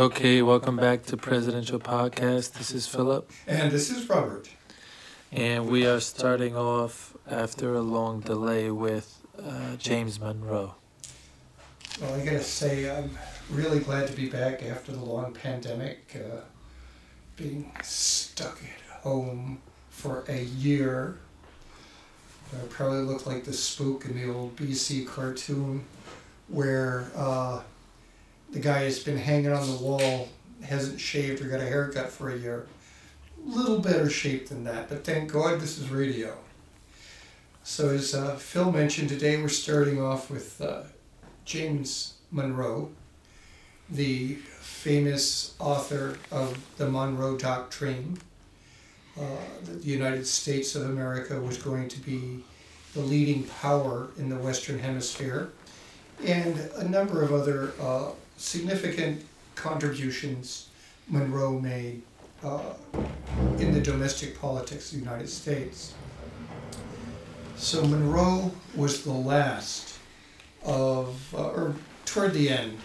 [0.00, 2.54] Okay, welcome back to Presidential Podcast.
[2.54, 3.30] This is Philip.
[3.46, 4.48] And this is Robert.
[5.30, 10.74] And we are starting off after a long delay with uh, James Monroe.
[12.00, 13.10] Well, I gotta say, I'm
[13.50, 16.16] really glad to be back after the long pandemic.
[16.16, 16.40] Uh,
[17.36, 19.60] being stuck at home
[19.90, 21.18] for a year.
[22.54, 25.84] I probably look like the spook in the old BC cartoon
[26.48, 27.60] where uh,
[28.52, 30.28] the guy has been hanging on the wall,
[30.62, 32.66] hasn't shaved or got a haircut for a year.
[33.46, 36.36] A little better shape than that, but thank God this is radio.
[37.62, 40.82] So as uh, Phil mentioned, today we're starting off with uh,
[41.44, 42.90] James Monroe,
[43.88, 48.18] the famous author of the Monroe Doctrine.
[49.18, 49.24] Uh,
[49.64, 52.42] that the United States of America was going to be
[52.94, 55.50] the leading power in the Western Hemisphere,
[56.24, 58.10] and a number of other uh,
[58.40, 59.22] significant
[59.54, 60.70] contributions
[61.08, 62.02] Monroe made
[62.42, 62.72] uh,
[63.58, 65.92] in the domestic politics of the United States.
[67.56, 69.98] So Monroe was the last
[70.64, 71.74] of, uh, or
[72.06, 72.78] toward the end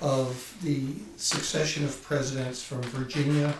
[0.00, 3.54] of the succession of presidents from Virginia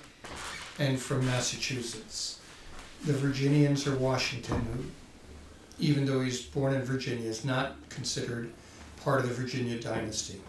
[0.79, 2.41] and from Massachusetts.
[3.05, 4.85] The Virginians are Washington, who,
[5.85, 8.53] even though he's born in Virginia, is not considered
[9.03, 10.41] part of the Virginia dynasty.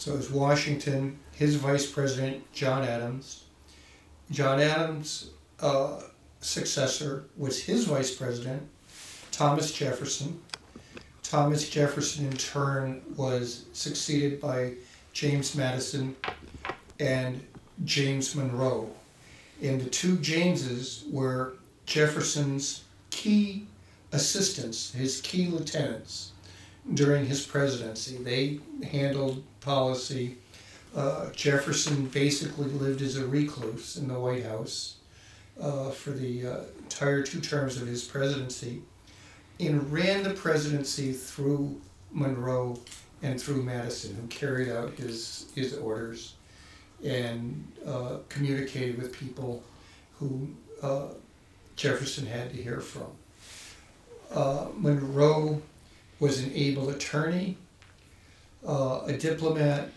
[0.00, 3.44] So it was Washington, his vice president, John Adams.
[4.30, 5.28] John Adams'
[5.60, 6.00] uh,
[6.40, 8.66] successor was his vice president,
[9.30, 10.40] Thomas Jefferson.
[11.22, 14.72] Thomas Jefferson, in turn, was succeeded by
[15.12, 16.16] James Madison
[16.98, 17.46] and
[17.84, 18.88] James Monroe.
[19.62, 23.66] And the two Jameses were Jefferson's key
[24.12, 26.32] assistants, his key lieutenants
[26.94, 28.16] during his presidency.
[28.16, 30.36] They handled policy.
[30.96, 34.96] Uh, Jefferson basically lived as a recluse in the White House
[35.60, 38.82] uh, for the uh, entire two terms of his presidency
[39.60, 41.80] and ran the presidency through
[42.12, 42.78] Monroe
[43.22, 46.34] and through Madison, who carried out his, his orders
[47.04, 49.62] and uh, communicated with people
[50.18, 50.48] who
[50.82, 51.08] uh,
[51.76, 53.06] Jefferson had to hear from.
[54.32, 55.60] Uh, Monroe
[56.20, 57.56] was an able attorney,
[58.66, 59.88] uh, a diplomat,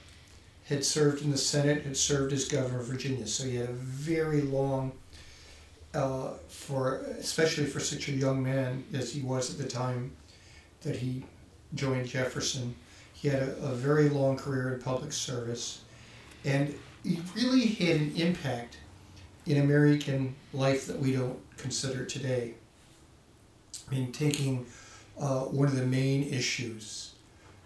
[0.66, 3.28] had served in the Senate, had served as governor of Virginia.
[3.28, 4.94] So he had a very long,
[5.94, 10.14] uh, for especially for such a young man as he was at the time
[10.82, 11.26] that he
[11.76, 12.76] joined Jefferson,
[13.14, 15.82] he had a, a very long career in public service,
[16.46, 16.74] and
[17.04, 18.78] he really had an impact
[19.46, 22.54] in American life that we don't consider today.
[23.90, 24.66] I mean, taking
[25.20, 27.14] uh, one of the main issues,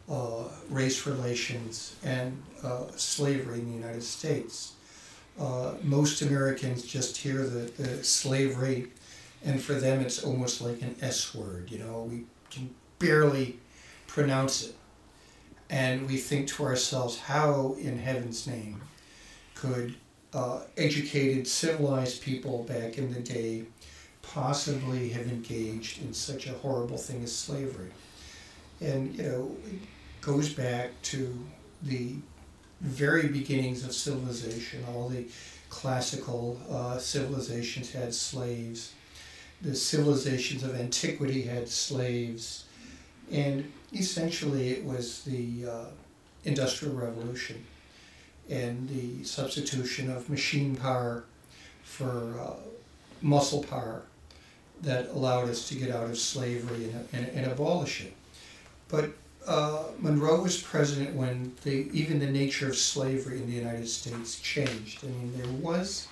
[0.09, 4.73] uh, race relations and uh, slavery in the United States.
[5.39, 8.87] Uh, most Americans just hear the, the slavery,
[9.45, 11.69] and for them it's almost like an S word.
[11.69, 13.59] You know, we can barely
[14.07, 14.75] pronounce it.
[15.69, 18.81] And we think to ourselves, how in heaven's name
[19.53, 19.95] could
[20.33, 23.63] uh, educated, civilized people back in the day
[24.33, 27.91] possibly have engaged in such a horrible thing as slavery?
[28.81, 29.79] And, you know, it
[30.21, 31.38] goes back to
[31.83, 32.15] the
[32.81, 34.83] very beginnings of civilization.
[34.89, 35.25] All the
[35.69, 38.93] classical uh, civilizations had slaves.
[39.61, 42.65] The civilizations of antiquity had slaves.
[43.31, 45.85] And essentially, it was the uh,
[46.45, 47.65] Industrial Revolution
[48.49, 51.25] and the substitution of machine power
[51.83, 52.53] for uh,
[53.21, 54.03] muscle power
[54.81, 58.13] that allowed us to get out of slavery and, and, and abolish it.
[58.89, 59.11] But
[59.47, 64.39] uh, Monroe was president when the, even the nature of slavery in the United States
[64.39, 65.03] changed.
[65.03, 66.07] I mean, there was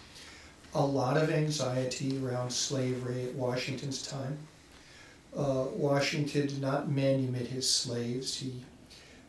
[0.73, 4.37] a lot of anxiety around slavery at Washington's time.
[5.35, 8.37] Uh, Washington did not manumit his slaves.
[8.37, 8.53] He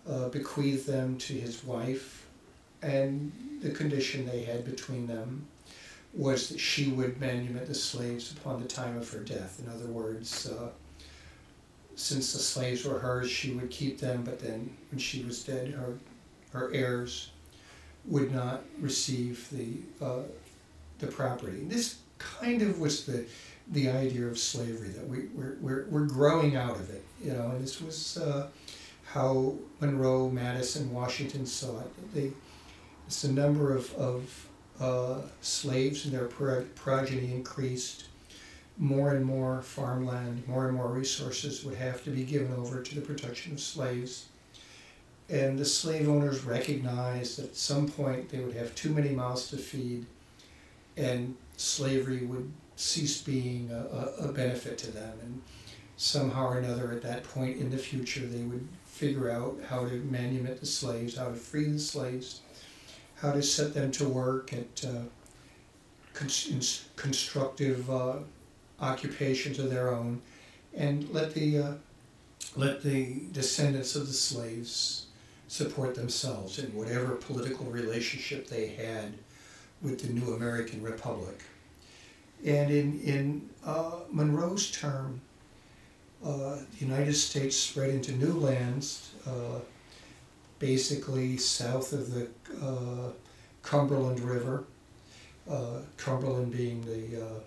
[0.09, 2.27] uh, bequeathed them to his wife,
[2.83, 5.47] and the condition they had between them
[6.13, 9.61] was that she would manumit the slaves upon the time of her death.
[9.63, 10.69] In other words, uh,
[11.95, 15.73] since the slaves were hers, she would keep them, but then when she was dead,
[15.73, 15.99] her,
[16.53, 17.31] her heirs
[18.05, 20.23] would not receive the, uh,
[20.99, 21.65] the property.
[21.65, 23.25] This kind of was the,
[23.73, 27.51] the idea of slavery, that we, we're, we're, we're growing out of it, you know,
[27.51, 28.49] and this was uh,
[29.05, 32.15] how Monroe, Madison, Washington saw it.
[32.15, 32.33] They,
[33.07, 34.49] it's the number of, of
[34.81, 38.05] uh, slaves and their progeny increased,
[38.79, 42.95] more and more farmland, more and more resources would have to be given over to
[42.95, 44.27] the protection of slaves.
[45.29, 49.49] and the slave owners recognized that at some point they would have too many mouths
[49.49, 50.07] to feed,
[50.97, 55.19] and slavery would cease being a, a, a benefit to them.
[55.23, 55.43] And
[55.97, 60.01] somehow or another, at that point in the future, they would figure out how to
[60.11, 62.41] manumit the slaves, how to free the slaves,
[63.17, 65.03] how to set them to work at uh,
[66.13, 68.17] cons- constructive uh,
[68.81, 70.21] occupations of their own,
[70.75, 71.73] and let the uh,
[72.57, 75.07] let the descendants of the slaves
[75.49, 79.13] support themselves in whatever political relationship they had
[79.83, 81.43] with the new American Republic.
[82.45, 85.21] And in in uh, Monroe's term,
[86.25, 89.61] uh, the United States spread into new lands, uh,
[90.59, 92.29] basically south of the
[92.65, 93.11] uh,
[93.63, 94.65] Cumberland River,
[95.51, 97.41] uh, Cumberland being the uh,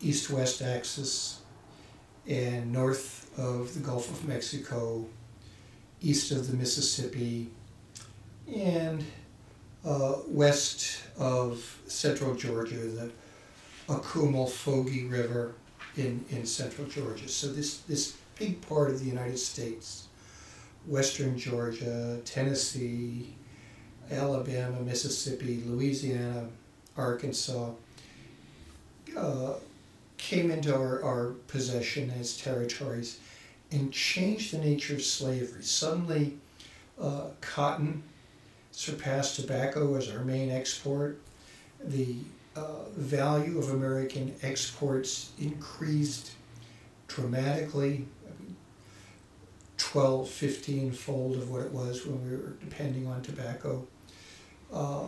[0.00, 1.40] east west axis,
[2.28, 5.06] and north of the Gulf of Mexico,
[6.00, 7.48] east of the Mississippi,
[8.54, 9.04] and
[9.84, 13.10] uh, west of central Georgia, the
[13.88, 15.54] Ocumel-Fogee River
[15.96, 17.28] in, in central Georgia.
[17.28, 20.08] So this, this big part of the United States,
[20.86, 23.34] western Georgia, Tennessee,
[24.10, 26.48] Alabama, Mississippi, Louisiana,
[26.96, 27.70] Arkansas,
[29.16, 29.54] uh,
[30.18, 33.20] came into our, our possession as territories
[33.70, 35.62] and changed the nature of slavery.
[35.62, 36.36] Suddenly,
[37.00, 38.02] uh, cotton
[38.72, 41.18] surpassed tobacco as our main export.
[41.84, 42.16] The
[42.56, 46.32] uh, value of American exports increased
[47.08, 48.06] dramatically,
[49.78, 53.86] 12, 15 fold of what it was when we were depending on tobacco.
[54.72, 55.06] Uh,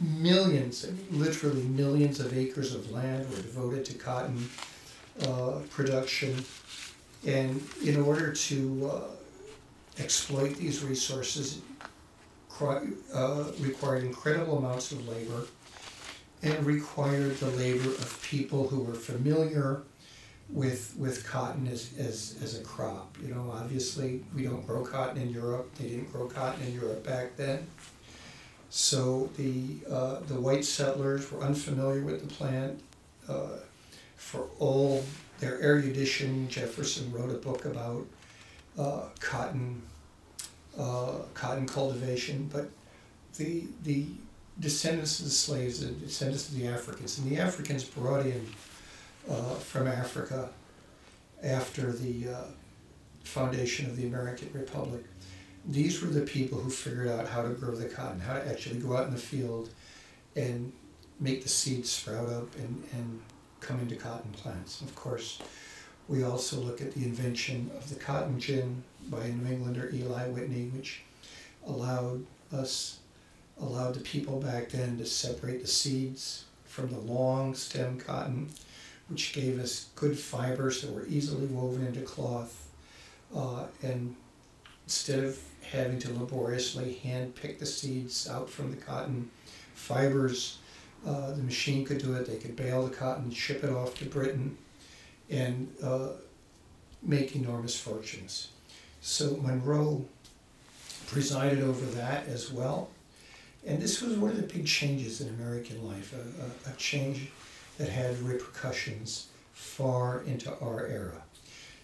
[0.00, 4.48] millions, literally millions of acres of land were devoted to cotton
[5.22, 6.44] uh, production.
[7.26, 11.60] And in order to uh, exploit these resources,
[12.60, 15.46] uh, required incredible amounts of labor
[16.42, 19.82] and required the labor of people who were familiar
[20.54, 23.18] with with cotton as, as, as a crop.
[23.20, 25.74] You know, obviously we don't grow cotton in Europe.
[25.74, 27.66] They didn't grow cotton in Europe back then.
[28.70, 32.80] So the uh, the white settlers were unfamiliar with the plant.
[33.28, 33.58] Uh,
[34.16, 35.04] for all
[35.40, 38.06] their erudition, Jefferson wrote a book about
[38.78, 39.82] uh, cotton
[40.78, 42.48] uh, cotton cultivation.
[42.52, 42.70] But
[43.36, 44.06] the the
[44.60, 48.46] descendants of the slaves, the descendants of the Africans, and the Africans brought in
[49.28, 50.50] uh, from Africa
[51.42, 52.44] after the uh,
[53.22, 55.04] foundation of the American Republic.
[55.66, 58.80] These were the people who figured out how to grow the cotton, how to actually
[58.80, 59.70] go out in the field
[60.36, 60.72] and
[61.20, 63.20] make the seeds sprout up and, and
[63.60, 64.82] come into cotton plants.
[64.82, 65.40] Of course,
[66.06, 70.28] we also look at the invention of the cotton gin by a New Englander, Eli
[70.28, 71.02] Whitney, which
[71.66, 72.98] allowed us,
[73.60, 78.50] allowed the people back then to separate the seeds from the long stem cotton,
[79.08, 82.68] which gave us good fibers that were easily woven into cloth.
[83.34, 84.14] Uh, and
[84.86, 85.38] instead of
[85.70, 89.30] having to laboriously hand pick the seeds out from the cotton
[89.74, 90.58] fibers,
[91.06, 92.26] uh, the machine could do it.
[92.26, 94.56] They could bale the cotton, ship it off to Britain,
[95.28, 96.10] and uh,
[97.02, 98.48] make enormous fortunes.
[99.00, 100.04] So Monroe
[101.06, 102.88] presided over that as well.
[103.66, 107.30] And this was one of the big changes in American life, a, a, a change
[107.78, 111.22] that had repercussions far into our era.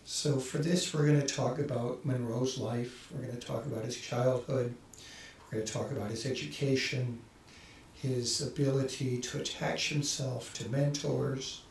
[0.04, 3.08] So for this, we're going to talk about Monroe's life.
[3.12, 4.74] We're going to talk about his childhood.
[5.46, 7.20] We're going to talk about his education,
[7.94, 11.62] his ability to attach himself to mentors.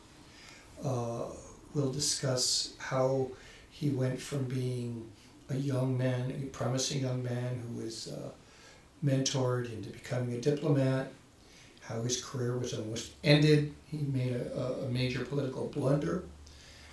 [0.84, 1.26] Uh,
[1.74, 3.28] we'll discuss how
[3.72, 5.10] he went from being
[5.50, 8.30] a young man, a promising young man who was uh,
[9.04, 11.12] mentored into becoming a diplomat,
[11.90, 13.74] how his career was almost ended.
[13.88, 16.24] He made a, a major political blunder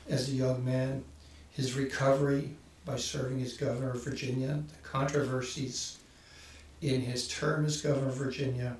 [0.09, 1.05] as a young man,
[1.53, 2.51] his recovery
[2.87, 5.99] by serving as governor of Virginia, the controversies
[6.81, 8.77] in his term as governor of Virginia,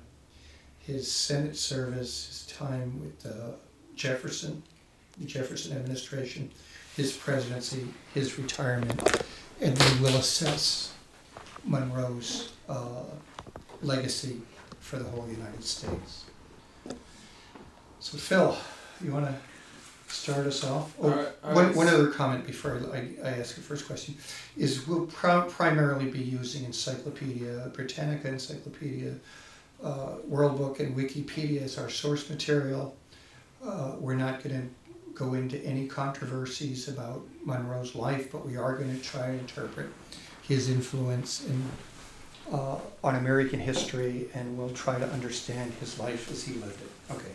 [0.79, 3.51] his Senate service, his time with uh,
[3.95, 4.63] Jefferson,
[5.19, 6.49] the Jefferson administration,
[6.95, 9.23] his presidency, his retirement,
[9.61, 10.93] and we'll assess
[11.63, 13.03] Monroe's uh,
[13.81, 14.41] legacy
[14.87, 16.25] for the whole United States.
[17.99, 18.57] So Phil,
[19.03, 19.35] you want to
[20.07, 20.95] start us off?
[21.01, 21.75] Oh, Alright, one, alright.
[21.75, 24.15] one other comment before I, I ask the first question
[24.55, 29.15] is we'll pro- primarily be using Encyclopedia Britannica, Encyclopedia
[29.83, 32.95] uh, World Book, and Wikipedia as our source material.
[33.65, 34.67] Uh, we're not going to
[35.13, 39.87] go into any controversies about Monroe's life, but we are going to try and interpret
[40.43, 41.61] his influence in,
[42.51, 47.13] uh, on American history, and we'll try to understand his life as he lived it.
[47.13, 47.31] Okay.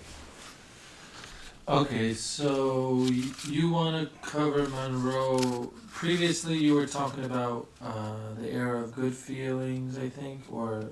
[1.68, 3.06] Okay, so
[3.48, 5.72] you want to cover Monroe.
[5.92, 10.86] Previously, you were talking about uh, the era of good feelings, I think, or.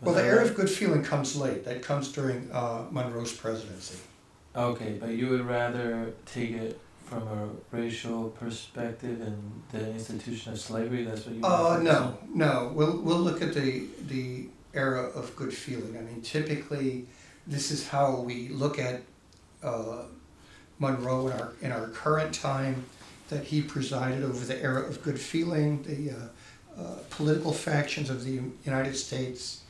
[0.00, 0.50] Well, the era right?
[0.50, 1.64] of good feeling comes late.
[1.64, 3.98] That comes during uh, Monroe's presidency.
[4.54, 10.60] Okay, but you would rather take it from a racial perspective and the institution of
[10.60, 11.04] slavery.
[11.04, 11.42] That's what you.
[11.42, 12.72] Uh, wanna no, no.
[12.74, 15.96] We'll we'll look at the the era of good feeling.
[15.96, 17.06] I mean, typically,
[17.46, 19.02] this is how we look at
[19.62, 20.02] uh,
[20.78, 22.84] Monroe in our in our current time.
[23.30, 25.82] That he presided over the era of good feeling.
[25.82, 29.62] The uh, uh, political factions of the United States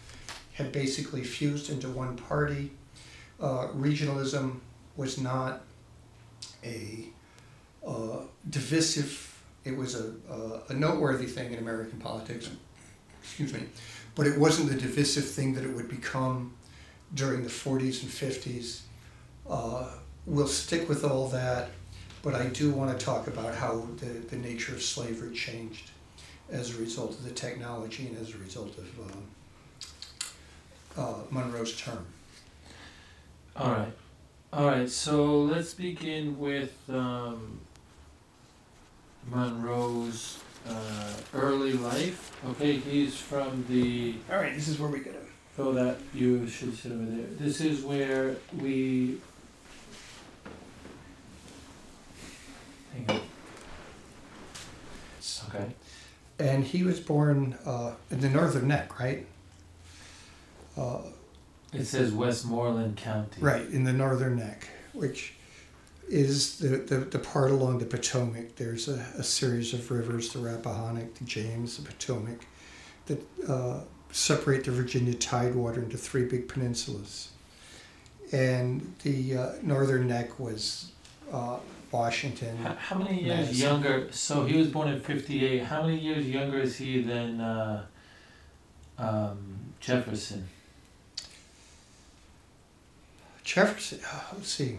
[0.53, 2.71] had basically fused into one party.
[3.41, 4.59] Uh, regionalism
[4.97, 5.63] was not
[6.65, 7.09] a
[7.89, 8.19] uh,
[8.51, 9.25] divisive.
[9.65, 12.51] It was a, a, a noteworthy thing in American politics.
[13.23, 13.65] Excuse me,
[14.15, 16.53] but it wasn't the divisive thing that it would become
[17.15, 18.81] during the 40s and 50s.
[19.49, 19.89] Uh,
[20.27, 21.71] we'll stick with all that,
[22.23, 25.91] but I do want to talk about how the, the nature of slavery changed
[26.51, 29.23] as a result of the technology and as a result of um,
[30.97, 32.07] uh, Monroe's term.
[33.57, 33.93] All right,
[34.53, 34.89] all right.
[34.89, 37.61] So let's begin with um,
[39.31, 42.33] Monroe's uh, early life.
[42.51, 44.15] Okay, he's from the.
[44.31, 45.23] All right, this is where we get him.
[45.59, 47.27] Oh, that you should sit over there.
[47.39, 49.19] This is where we.
[52.95, 53.21] Hang on.
[55.49, 55.67] Okay.
[56.39, 59.27] And he was born uh, in the Northern Neck, right?
[60.77, 61.01] Uh,
[61.73, 63.41] It says Westmoreland County.
[63.41, 65.35] right, in the Northern Neck, which
[66.09, 68.57] is the, the, the part along the Potomac.
[68.57, 72.47] There's a, a series of rivers, the Rappahannock, the James, the Potomac,
[73.07, 77.29] that uh, separate the Virginia Tidewater into three big peninsulas.
[78.33, 80.93] And the uh, Northern Neck was
[81.33, 81.59] uh,
[81.91, 82.57] Washington.
[82.59, 83.67] How, how many years Madison.
[83.67, 84.13] younger?
[84.13, 85.63] So he was born in '58.
[85.63, 87.87] How many years younger is he than uh,
[88.99, 89.39] um,
[89.81, 90.47] Jefferson?
[93.45, 94.79] Jefferson, uh, let's see,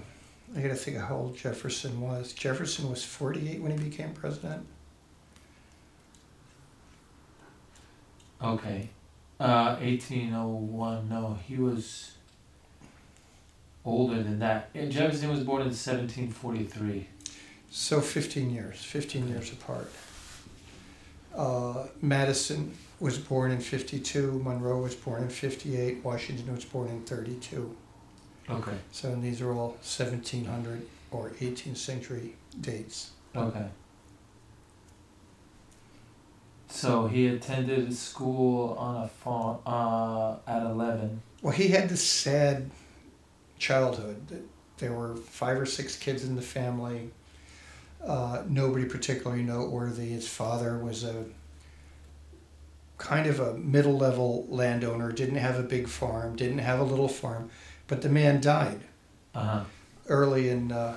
[0.55, 2.33] I gotta think of how old Jefferson was.
[2.33, 4.65] Jefferson was 48 when he became president.
[8.41, 8.89] Okay.
[9.39, 11.09] Uh, 1801.
[11.09, 12.11] No, he was
[13.85, 14.69] older than that.
[14.73, 17.07] And Jefferson was born in 1743.
[17.69, 19.91] So 15 years, 15 years apart.
[21.35, 27.01] Uh, Madison was born in 52, Monroe was born in 58, Washington was born in
[27.03, 27.75] 32.
[28.49, 28.77] Okay.
[28.91, 33.11] So these are all 1700 or 18th century dates.
[33.35, 33.67] Okay.
[36.69, 41.21] So he attended school on a farm uh, at 11.
[41.41, 42.69] Well, he had this sad
[43.57, 44.27] childhood.
[44.27, 44.43] that
[44.77, 47.11] There were five or six kids in the family.
[48.05, 50.09] Uh, nobody particularly noteworthy.
[50.09, 51.25] His father was a
[52.97, 57.07] kind of a middle level landowner, didn't have a big farm, didn't have a little
[57.07, 57.49] farm,
[57.89, 58.79] but the man died
[59.35, 59.63] Uh huh.
[60.07, 60.95] early in, uh,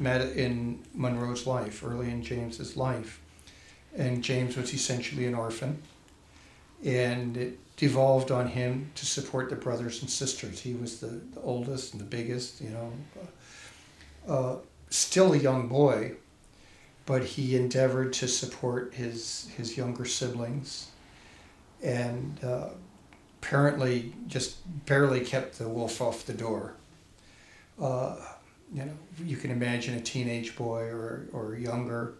[0.00, 3.20] in Monroe's life, early in James's life.
[3.96, 5.82] And James was essentially an orphan.
[6.84, 10.60] And it devolved on him to support the brothers and sisters.
[10.60, 12.92] He was the, the oldest and the biggest, you know.
[14.26, 14.56] Uh,
[14.90, 16.12] still a young boy,
[17.06, 20.88] but he endeavored to support his, his younger siblings.
[21.82, 22.68] And uh,
[23.42, 24.56] apparently just
[24.86, 26.74] barely kept the wolf off the door.
[27.80, 28.16] Uh,
[28.72, 28.92] you know,
[29.24, 32.14] you can imagine a teenage boy or, or younger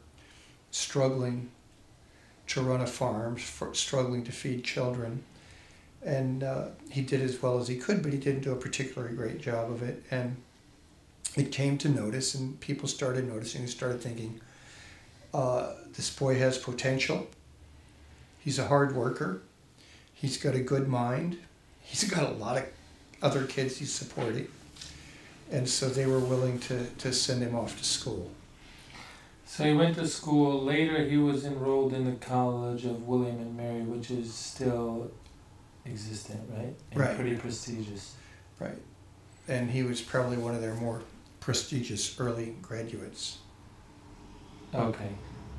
[0.73, 1.49] struggling
[2.49, 5.23] to run a farm, for, struggling to feed children.
[6.05, 9.15] And uh, he did as well as he could, but he didn't do a particularly
[9.15, 10.03] great job of it.
[10.11, 10.37] And
[11.37, 14.41] it came to notice, and people started noticing and started thinking,
[15.33, 17.29] uh, this boy has potential.
[18.41, 19.43] He's a hard worker.
[20.23, 21.37] He's got a good mind.
[21.81, 22.65] He's got a lot of
[23.21, 24.47] other kids he's supporting.
[25.51, 28.31] And so they were willing to, to send him off to school.
[29.45, 30.63] So he went to school.
[30.63, 35.11] Later, he was enrolled in the College of William and Mary, which is still
[35.85, 36.73] existent, right?
[36.93, 37.17] And Right.
[37.17, 38.15] pretty prestigious.
[38.61, 38.81] Right.
[39.49, 41.03] And he was probably one of their more
[41.41, 43.39] prestigious early graduates.
[44.73, 45.11] Okay.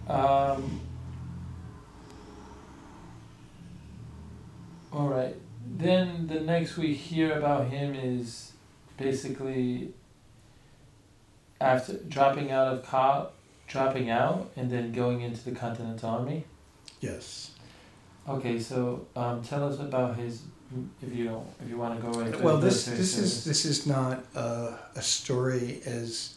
[0.07, 0.79] Um,
[4.93, 5.35] all right.
[5.77, 8.51] Then the next we hear about him is
[8.97, 9.93] basically
[11.59, 13.29] after dropping out of co-
[13.67, 16.45] dropping out and then going into the Continental Army.
[16.99, 17.51] Yes.
[18.27, 20.43] Okay, so um, tell us about his.
[21.01, 22.41] If you don't, if you want to go right.
[22.41, 26.35] Well, the this this is this is not uh, a story as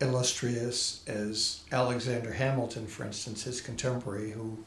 [0.00, 4.58] illustrious as Alexander Hamilton, for instance, his contemporary, who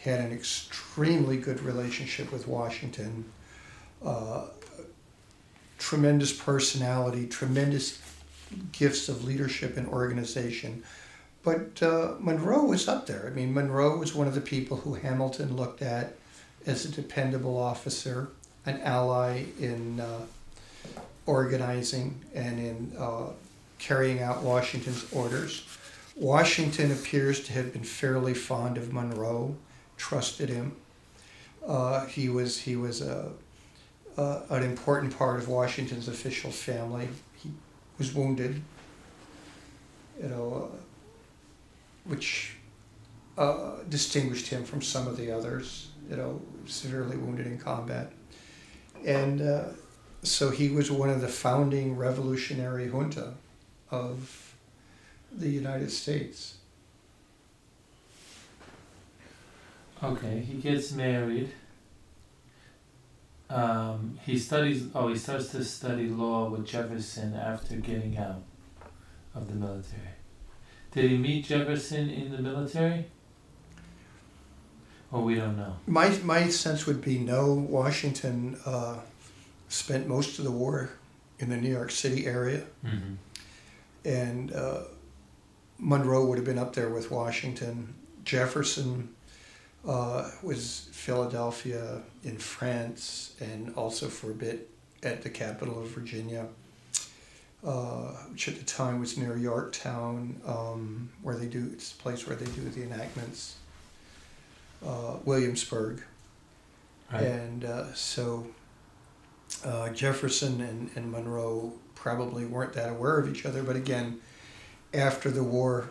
[0.00, 3.24] had an extremely good relationship with Washington,
[4.04, 4.46] uh,
[5.78, 8.00] tremendous personality, tremendous
[8.72, 10.82] gifts of leadership and organization.
[11.42, 13.26] But uh, Monroe was up there.
[13.26, 16.14] I mean, Monroe was one of the people who Hamilton looked at
[16.66, 18.28] as a dependable officer,
[18.66, 20.20] an ally in uh,
[21.26, 23.28] organizing and in uh,
[23.78, 25.66] carrying out Washington's orders.
[26.16, 29.56] Washington appears to have been fairly fond of Monroe,
[30.00, 30.74] trusted him.
[31.66, 33.30] Uh, he was he was a,
[34.16, 37.08] a, an important part of Washington's official family.
[37.36, 37.50] He
[37.98, 38.62] was wounded,
[40.20, 40.76] you know, uh,
[42.04, 42.56] which
[43.36, 45.88] uh, distinguished him from some of the others.
[46.08, 48.10] You know, severely wounded in combat,
[49.04, 49.64] and uh,
[50.22, 53.34] so he was one of the founding revolutionary junta
[53.90, 54.54] of
[55.30, 56.56] the United States.
[60.02, 61.50] Okay, he gets married.
[63.48, 64.86] Um, he studies.
[64.94, 68.42] Oh, he starts to study law with Jefferson after getting out
[69.34, 70.00] of the military.
[70.92, 73.06] Did he meet Jefferson in the military?
[75.12, 75.76] Or we don't know.
[75.86, 77.52] My my sense would be no.
[77.54, 78.98] Washington uh,
[79.68, 80.90] spent most of the war
[81.40, 83.14] in the New York City area, Mm-hmm.
[84.04, 84.82] and uh,
[85.78, 87.94] Monroe would have been up there with Washington.
[88.24, 89.14] Jefferson
[89.86, 94.68] uh, was Philadelphia in France, and also for a bit
[95.02, 96.46] at the capital of Virginia,
[97.64, 102.26] uh, which at the time was near Yorktown, um, where they do it's a place
[102.26, 103.56] where they do the enactments.
[104.84, 106.02] Uh, Williamsburg.
[107.12, 107.24] Right.
[107.24, 108.46] And uh, so
[109.64, 113.62] uh, Jefferson and, and Monroe probably weren't that aware of each other.
[113.62, 114.20] But again,
[114.94, 115.90] after the war,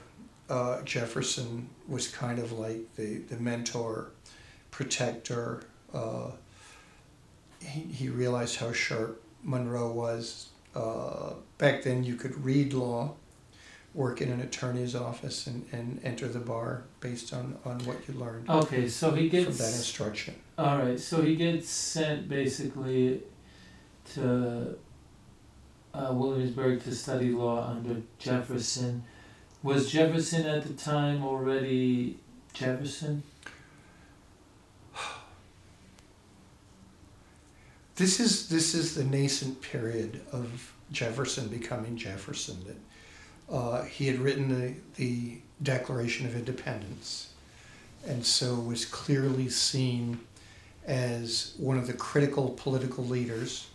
[0.50, 4.12] uh, Jefferson was kind of like the, the mentor,
[4.72, 5.64] protector.
[5.94, 6.32] Uh,
[7.62, 10.50] he, he realized how sharp Monroe was.
[10.76, 13.14] Uh, back then, you could read law,
[13.94, 18.14] work in an attorney's office, and, and enter the bar based on, on what you
[18.14, 19.46] learned Okay, so he gets.
[19.46, 20.36] from that instruction.
[20.58, 23.22] All right, so he gets sent basically
[24.14, 24.78] to
[25.94, 29.04] uh, Williamsburg to study law under Jefferson.
[29.62, 32.18] Was Jefferson at the time already
[32.54, 33.24] Jefferson?
[37.96, 42.58] This is this is the nascent period of Jefferson becoming Jefferson.
[42.66, 47.34] That uh, he had written the the Declaration of Independence,
[48.08, 50.22] and so was clearly seen
[50.86, 53.68] as one of the critical political leaders.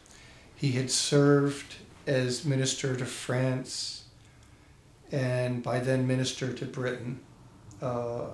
[0.56, 1.74] He had served
[2.06, 4.03] as minister to France,
[5.14, 7.20] and by then minister to Britain,
[7.80, 8.26] uh,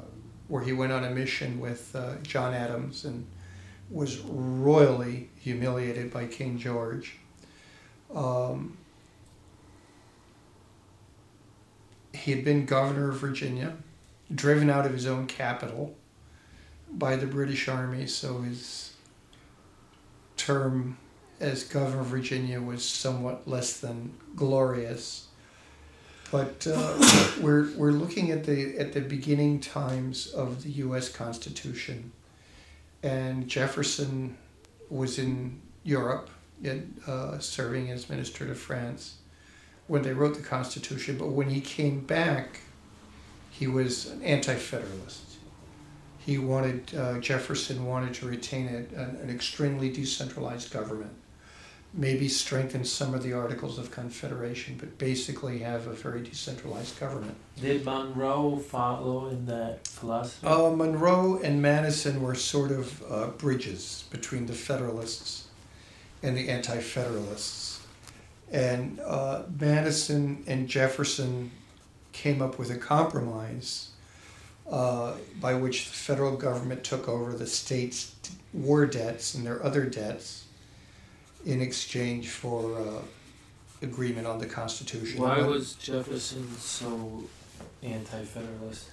[0.48, 3.26] where he went on a mission with uh, John Adams and
[3.90, 7.18] was royally humiliated by King George.
[8.14, 8.78] Um,
[12.14, 13.76] he had been governor of Virginia,
[14.34, 15.94] driven out of his own capital
[16.90, 18.94] by the British Army, so his
[20.38, 20.96] term
[21.40, 25.26] as governor of Virginia was somewhat less than glorious.
[26.30, 31.08] But uh, we're, we're looking at the at the beginning times of the U.S.
[31.08, 32.12] Constitution
[33.02, 34.36] and Jefferson
[34.88, 36.28] was in Europe,
[36.62, 39.16] in, uh, serving as minister to France
[39.86, 41.16] when they wrote the Constitution.
[41.16, 42.60] But when he came back,
[43.50, 45.22] he was an anti-federalist.
[46.18, 51.12] He wanted uh, Jefferson wanted to retain a, an, an extremely decentralized government,
[51.92, 57.34] maybe strengthen some of the Articles of Confederation, but basically have a very decentralized government.
[57.60, 60.46] Did Monroe follow in that philosophy?
[60.46, 65.48] Uh, Monroe and Madison were sort of uh, bridges between the Federalists
[66.22, 67.80] and the Anti Federalists.
[68.52, 71.50] And uh, Madison and Jefferson
[72.12, 73.90] came up with a compromise
[74.70, 78.14] uh, by which the federal government took over the states'
[78.52, 80.44] war debts and their other debts
[81.44, 83.02] in exchange for uh,
[83.82, 85.20] agreement on the Constitution.
[85.20, 87.24] Why was Jefferson so
[87.82, 88.90] anti-federalist?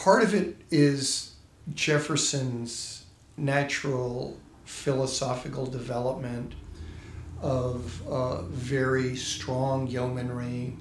[0.00, 1.32] part of it is
[1.74, 3.04] Jefferson's
[3.36, 6.54] natural philosophical development
[7.42, 10.74] of uh, very strong yeomanry,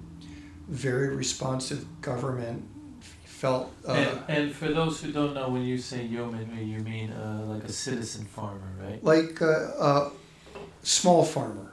[0.69, 2.63] very responsive government.
[3.39, 7.10] Felt uh, and, and for those who don't know, when you say yeomanry, you mean
[7.12, 9.02] uh, like a citizen farmer, right?
[9.02, 10.12] like a, a
[10.84, 11.71] small farmer,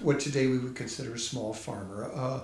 [0.00, 2.10] what today we would consider a small farmer.
[2.14, 2.40] Uh,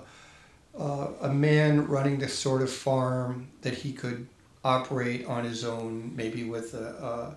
[0.75, 4.27] uh, a man running the sort of farm that he could
[4.65, 7.35] operate on his own, maybe with a,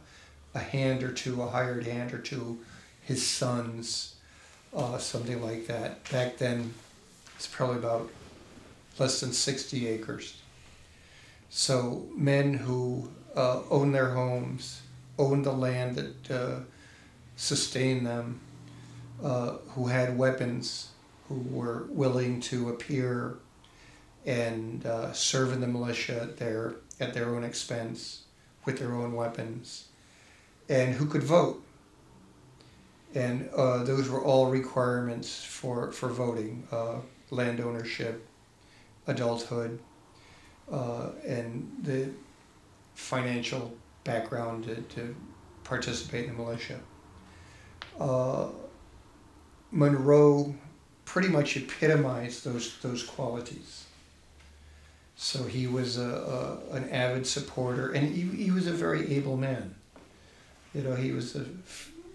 [0.54, 2.58] a, a hand or two, a hired hand or two,
[3.02, 4.14] his sons,
[4.74, 6.10] uh, something like that.
[6.10, 6.72] Back then,
[7.34, 8.08] it's probably about
[8.98, 10.40] less than 60 acres.
[11.48, 14.82] So, men who uh, own their homes,
[15.18, 16.60] own the land that uh,
[17.36, 18.40] sustained them,
[19.22, 20.90] uh, who had weapons,
[21.28, 23.36] who were willing to appear
[24.24, 28.22] and uh, serve in the militia at their, at their own expense
[28.64, 29.86] with their own weapons,
[30.68, 31.62] and who could vote.
[33.14, 36.96] And uh, those were all requirements for, for voting uh,
[37.30, 38.26] land ownership,
[39.06, 39.78] adulthood,
[40.70, 42.08] uh, and the
[42.94, 43.72] financial
[44.04, 45.14] background to, to
[45.64, 46.78] participate in the militia.
[47.98, 48.48] Uh,
[49.70, 50.54] Monroe
[51.04, 53.84] pretty much epitomized those those qualities.
[55.16, 59.36] So he was a, a an avid supporter, and he, he was a very able
[59.36, 59.74] man.
[60.74, 61.46] You know, he was a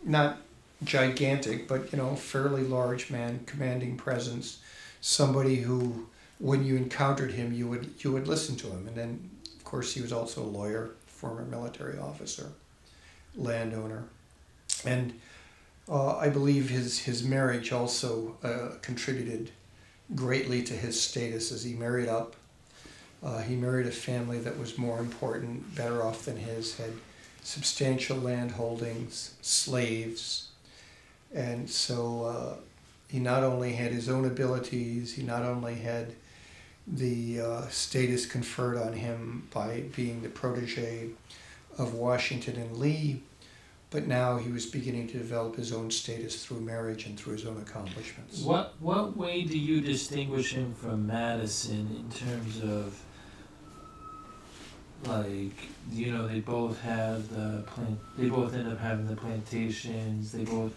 [0.04, 0.38] not
[0.84, 4.60] gigantic, but you know, fairly large man, commanding presence,
[5.00, 6.08] somebody who,
[6.42, 9.94] when you encountered him, you would you would listen to him, and then of course
[9.94, 12.52] he was also a lawyer, former military officer,
[13.36, 14.06] landowner,
[14.84, 15.14] and
[15.88, 19.52] uh, I believe his his marriage also uh, contributed
[20.16, 22.36] greatly to his status as he married up.
[23.24, 26.92] Uh, he married a family that was more important, better off than his, had
[27.44, 30.50] substantial land holdings, slaves,
[31.32, 32.56] and so uh,
[33.10, 36.16] he not only had his own abilities, he not only had
[36.88, 41.10] the uh, status conferred on him by being the protege
[41.78, 43.24] of Washington and Lee,
[43.90, 47.46] but now he was beginning to develop his own status through marriage and through his
[47.46, 48.42] own accomplishments.
[48.42, 53.00] What what way do you distinguish him from Madison in terms of
[55.06, 60.32] like you know they both have the plant they both end up having the plantations
[60.32, 60.74] they both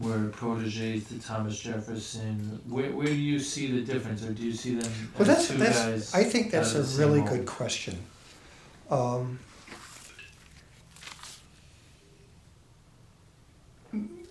[0.00, 4.52] were proteges to Thomas Jefferson where where do you see the difference or do you
[4.52, 7.28] see them Well, that's, two that's, guys I think that's a of the same really
[7.28, 7.98] good question.
[8.90, 9.38] Um,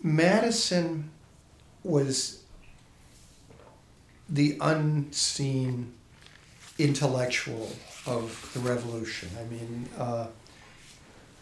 [0.02, 1.10] Madison
[1.84, 2.44] was
[4.30, 5.94] the unseen
[6.78, 7.70] intellectual
[8.06, 9.30] of the revolution.
[9.40, 10.28] I mean, uh,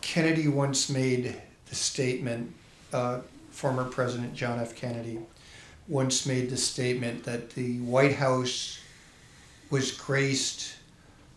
[0.01, 1.35] Kennedy once made
[1.69, 2.53] the statement,
[2.91, 3.19] uh,
[3.57, 4.75] former President John F.
[4.75, 5.17] Kennedy
[5.87, 8.79] once made the statement that the White House
[9.71, 10.75] was graced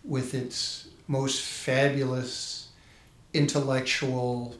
[0.05, 2.69] with its most fabulous
[3.33, 4.55] intellectual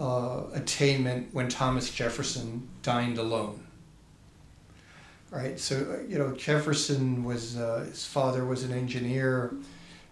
[0.00, 3.64] uh, attainment when Thomas Jefferson dined alone.
[5.30, 9.54] Right, so uh, you know Jefferson was uh, his father was an engineer.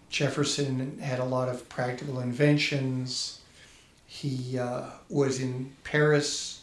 [0.09, 3.41] Jefferson had a lot of practical inventions.
[4.05, 6.58] He uh, was in Paris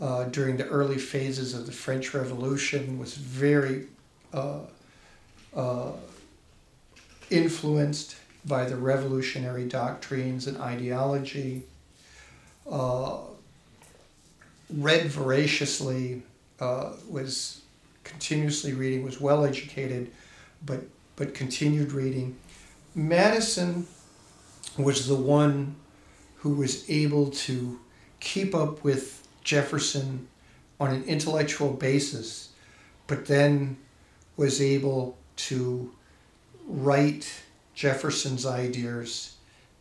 [0.00, 2.98] uh, during the early phases of the French Revolution.
[2.98, 3.86] Was very
[4.32, 4.60] uh,
[5.54, 5.92] uh,
[7.30, 11.62] influenced by the revolutionary doctrines and ideology,
[12.70, 13.18] uh,
[14.70, 16.22] read voraciously,
[16.60, 17.62] uh, was
[18.04, 20.10] continuously reading, was well educated,
[20.64, 20.80] but,
[21.16, 22.36] but continued reading.
[22.94, 23.86] Madison
[24.76, 25.76] was the one
[26.36, 27.78] who was able to
[28.20, 29.17] keep up with
[29.48, 30.28] Jefferson
[30.78, 32.50] on an intellectual basis,
[33.06, 33.78] but then
[34.36, 35.90] was able to
[36.66, 37.32] write
[37.74, 39.36] Jefferson's ideas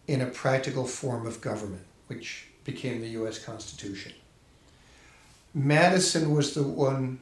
[0.07, 3.43] in a practical form of government, which became the U.S.
[3.43, 4.13] Constitution.
[5.53, 7.19] Madison was the one,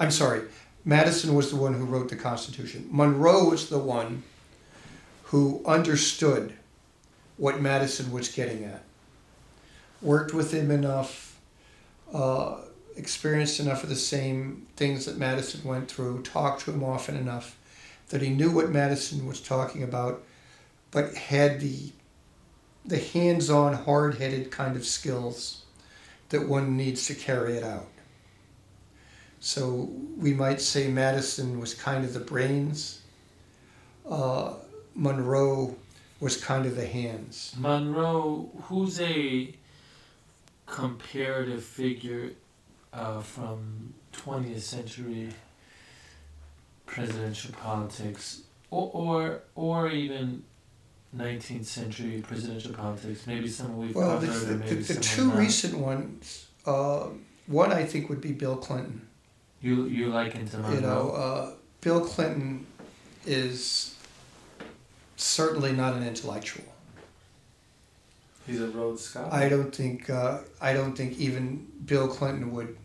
[0.00, 0.42] I'm sorry,
[0.84, 2.88] Madison was the one who wrote the Constitution.
[2.90, 4.24] Monroe was the one
[5.22, 6.52] who understood
[7.36, 8.82] what Madison was getting at,
[10.02, 11.25] worked with him enough,
[12.12, 12.56] uh,
[12.96, 17.56] experienced enough of the same things that Madison went through, talked to him often enough
[18.08, 20.22] that he knew what Madison was talking about,
[20.90, 21.92] but had the
[22.84, 25.64] the hands-on, hard-headed kind of skills
[26.28, 27.88] that one needs to carry it out.
[29.40, 33.02] So we might say Madison was kind of the brains.
[34.08, 34.54] Uh,
[34.94, 35.74] Monroe
[36.20, 37.54] was kind of the hands.
[37.58, 39.52] Monroe who's a
[40.66, 42.32] comparative figure
[42.92, 45.30] uh, from 20th century
[46.86, 50.42] presidential politics, or or, or even
[51.12, 53.26] nineteenth century presidential politics.
[53.26, 55.38] Maybe some we've Well, the, covered, the, maybe the, the two not.
[55.38, 57.08] recent ones, uh,
[57.46, 59.06] one I think would be Bill Clinton.
[59.60, 60.74] You you liken to Monroe.
[60.74, 61.50] You know, uh,
[61.80, 62.66] Bill Clinton
[63.26, 63.94] is
[65.16, 66.64] certainly not an intellectual.
[68.46, 69.28] He's a Rhodes Scholar.
[69.32, 72.76] I don't think uh, I don't think even Bill Clinton would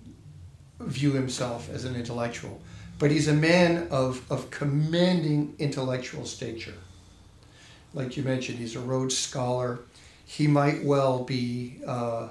[0.80, 2.60] view himself as an intellectual,
[2.98, 6.74] but he's a man of of commanding intellectual stature.
[7.94, 9.82] Like you mentioned, he's a Rhodes Scholar.
[10.26, 12.30] He might well be uh,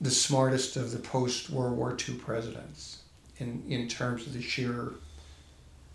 [0.00, 3.02] the smartest of the post World War II presidents
[3.36, 4.94] in in terms of the sheer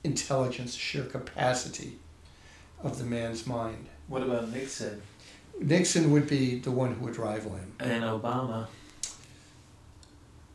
[0.04, 1.98] intelligence, sheer capacity
[2.84, 3.88] of the man's mind.
[4.08, 5.02] What about Nixon
[5.60, 7.74] Nixon would be the one who would rival him.
[7.80, 8.68] and Obama?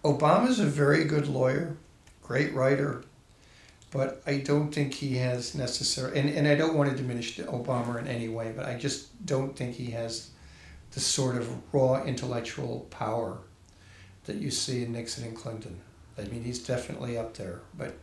[0.05, 1.77] Obama's a very good lawyer,
[2.23, 3.05] great writer,
[3.91, 7.99] but I don't think he has necessary and, and I don't want to diminish Obama
[7.99, 10.31] in any way, but I just don't think he has
[10.93, 13.39] the sort of raw intellectual power
[14.25, 15.81] that you see in Nixon and Clinton.
[16.19, 17.95] I mean, he's definitely up there, but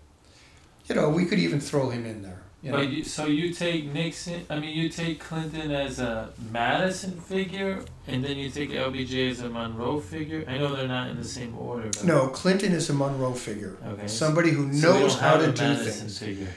[0.88, 2.42] you know, we could even throw him in there.
[2.66, 2.78] You know?
[2.78, 4.44] But you, so you take Nixon.
[4.50, 9.42] I mean, you take Clinton as a Madison figure, and then you take LBJ as
[9.42, 10.44] a Monroe figure.
[10.48, 11.90] I know they're not in the same order.
[11.90, 13.78] But No, Clinton is a Monroe figure.
[13.86, 14.08] Okay.
[14.08, 16.18] Somebody who So knows how to a do Madison things.
[16.18, 16.48] figure.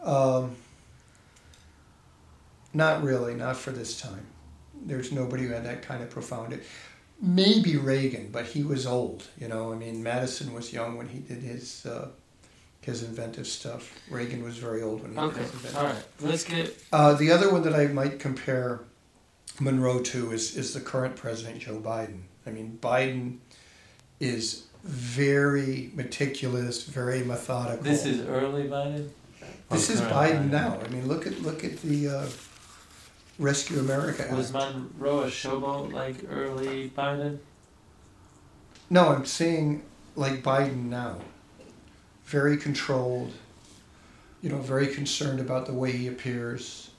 [0.00, 0.54] Um,
[2.72, 4.26] not really, not for this time.
[4.80, 6.56] There's nobody who had that kind of profound.
[7.20, 9.26] Maybe Reagan, but he was old.
[9.40, 12.10] You know, I mean, Madison was young when he did his uh,
[12.88, 13.92] his inventive stuff.
[14.10, 15.40] Reagan was very old when he Okay.
[15.42, 15.76] his inventive.
[15.76, 16.04] All right.
[16.20, 16.74] Let's get.
[16.90, 18.80] Uh, the other one that I might compare
[19.60, 22.22] Monroe to is is the current president Joe Biden.
[22.46, 23.38] I mean, Biden
[24.20, 27.84] is very meticulous, very methodical.
[27.84, 29.10] This is early Biden.
[29.70, 30.80] This is current Biden now.
[30.82, 32.26] I mean, look at look at the uh,
[33.38, 34.32] Rescue America Act.
[34.32, 37.38] Was Monroe a showboat like early Biden?
[38.88, 39.82] no, I'm saying
[40.16, 41.18] like Biden now.
[42.28, 43.32] Very controlled.
[44.42, 46.90] You know, very concerned about the way he appears.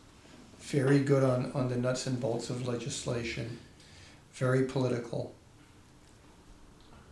[0.57, 3.59] Very good on, on the nuts and bolts of legislation.
[4.33, 5.35] Very political.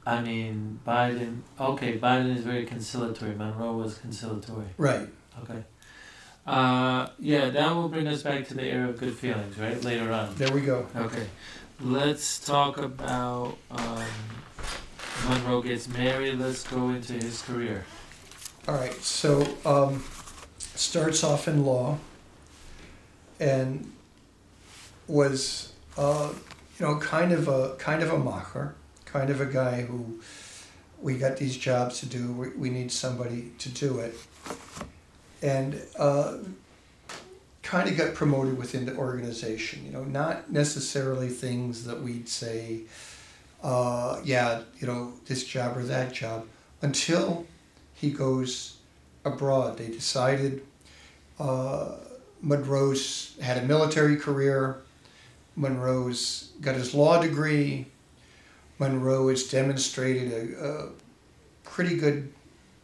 [0.04, 1.42] I mean, Biden.
[1.60, 3.36] Okay, Biden is very conciliatory.
[3.36, 4.66] Monroe was conciliatory.
[4.78, 5.08] Right.
[5.44, 5.64] Okay.
[6.48, 9.80] Uh, yeah, that will bring us back to the era of good feelings, right?
[9.84, 10.34] Later on.
[10.38, 10.88] There we go.
[10.96, 11.28] Okay.
[11.80, 14.06] Let's talk about um,
[15.30, 16.40] Monroe gets married.
[16.40, 17.86] Let's go into his career.
[18.68, 20.04] All right, so um,
[20.76, 21.98] starts off in law,
[23.40, 23.94] and
[25.08, 26.34] was uh,
[26.78, 28.76] you know kind of a kind of a mocker,
[29.06, 30.20] kind of a guy who
[31.02, 32.34] we got these jobs to do.
[32.34, 34.16] We, we need somebody to do it,
[35.42, 36.40] and uh,
[37.64, 39.86] kind of got promoted within the organization.
[39.86, 42.82] You know, not necessarily things that we'd say,
[43.64, 46.46] uh, yeah, you know, this job or that job,
[46.82, 47.46] until
[48.00, 48.78] he goes
[49.26, 49.78] abroad.
[49.78, 50.64] They decided
[51.40, 51.96] uh,
[52.42, 54.82] Monroe's had a military career.
[55.56, 57.88] Monroe's got his law degree.
[58.80, 60.90] Monroe has demonstrated a, a
[61.64, 62.32] pretty good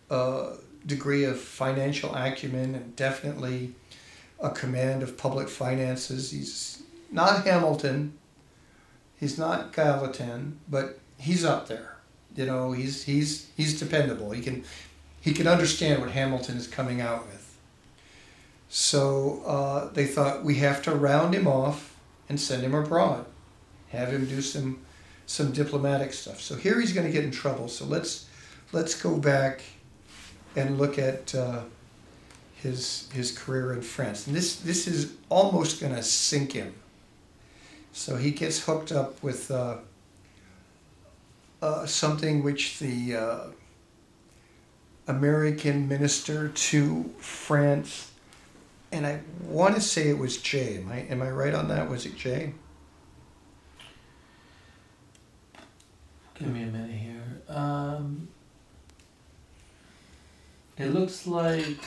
[0.09, 0.53] uh,
[0.85, 3.73] degree of financial acumen and definitely
[4.39, 6.31] a command of public finances.
[6.31, 8.17] He's not Hamilton.
[9.19, 11.97] He's not Gallatin, but he's up there.
[12.35, 14.31] You know, he's he's he's dependable.
[14.31, 14.63] He can
[15.23, 17.57] he can understand what Hamilton is coming out with.
[18.67, 21.95] So uh, they thought we have to round him off
[22.27, 23.25] and send him abroad,
[23.89, 24.79] have him do some
[25.25, 26.41] some diplomatic stuff.
[26.41, 27.69] So here he's going to get in trouble.
[27.69, 28.27] So let's
[28.73, 29.61] let's go back
[30.57, 31.61] and look at uh,
[32.55, 34.27] his his career in France.
[34.27, 36.73] And this this is almost going to sink him.
[37.93, 39.77] So he gets hooked up with uh,
[41.61, 43.39] uh, something which the uh,
[45.07, 48.11] American minister to France,
[48.91, 50.77] and I want to say it was Jay.
[50.77, 51.89] Am I am I right on that?
[51.89, 52.53] Was it Jay?
[56.35, 57.41] Give me a minute here.
[57.47, 58.27] Um,
[60.77, 61.79] it looks like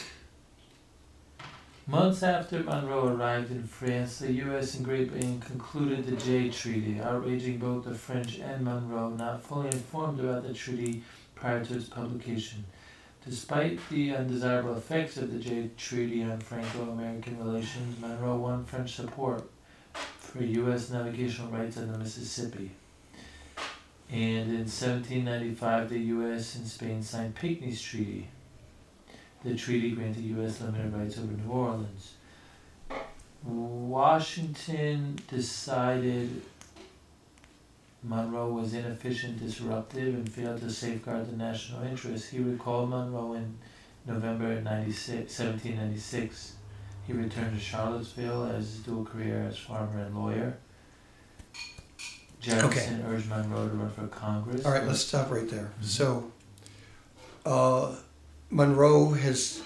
[1.87, 4.75] months after Monroe arrived in France, the U.S.
[4.75, 9.69] and Great Britain concluded the Jay Treaty, outraging both the French and Monroe, not fully
[9.69, 11.03] informed about the treaty
[11.35, 12.65] prior to its publication.
[13.29, 19.51] Despite the undesirable effects of the Jay Treaty on Franco-American relations, Monroe won French support
[19.93, 20.91] for U.S.
[20.91, 22.71] navigational rights on the Mississippi.
[24.09, 26.55] And in 1795, the U.S.
[26.55, 28.29] and Spain signed Pinckney's Treaty.
[29.43, 30.61] the treaty granted U.S.
[30.61, 32.15] limited rights over New Orleans.
[33.43, 36.43] Washington decided
[38.09, 42.31] Monroe was inefficient, disruptive, and failed to safeguard the national interest.
[42.31, 43.59] He recalled Monroe in
[44.07, 46.55] November 96, 1796.
[47.07, 50.57] He returned to Charlottesville as his dual career as farmer and lawyer.
[52.41, 54.65] Jefferson urged Monroe to run for Congress.
[54.65, 55.73] All right, let's stop right there.
[55.81, 56.31] So,
[57.45, 57.97] uh,
[58.51, 59.63] Monroe has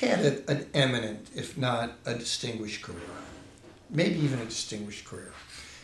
[0.00, 3.00] had a, an eminent, if not a distinguished career,
[3.90, 5.32] maybe even a distinguished career.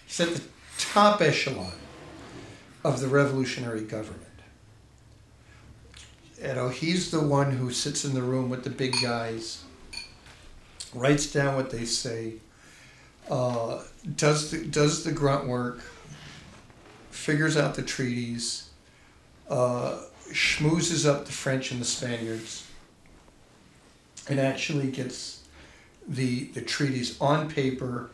[0.07, 0.43] He's at the
[0.81, 1.73] top echelon
[2.85, 4.27] of the revolutionary government.
[6.41, 9.63] You know, he's the one who sits in the room with the big guys,
[10.95, 12.35] writes down what they say,
[13.31, 13.83] uh,
[14.17, 15.81] does the, does the grunt work,
[17.11, 18.71] figures out the treaties,
[19.51, 20.01] uh,
[20.33, 22.67] schmoozes up the French and the Spaniards,
[24.29, 25.43] and actually gets
[26.09, 28.11] the the treaties on paper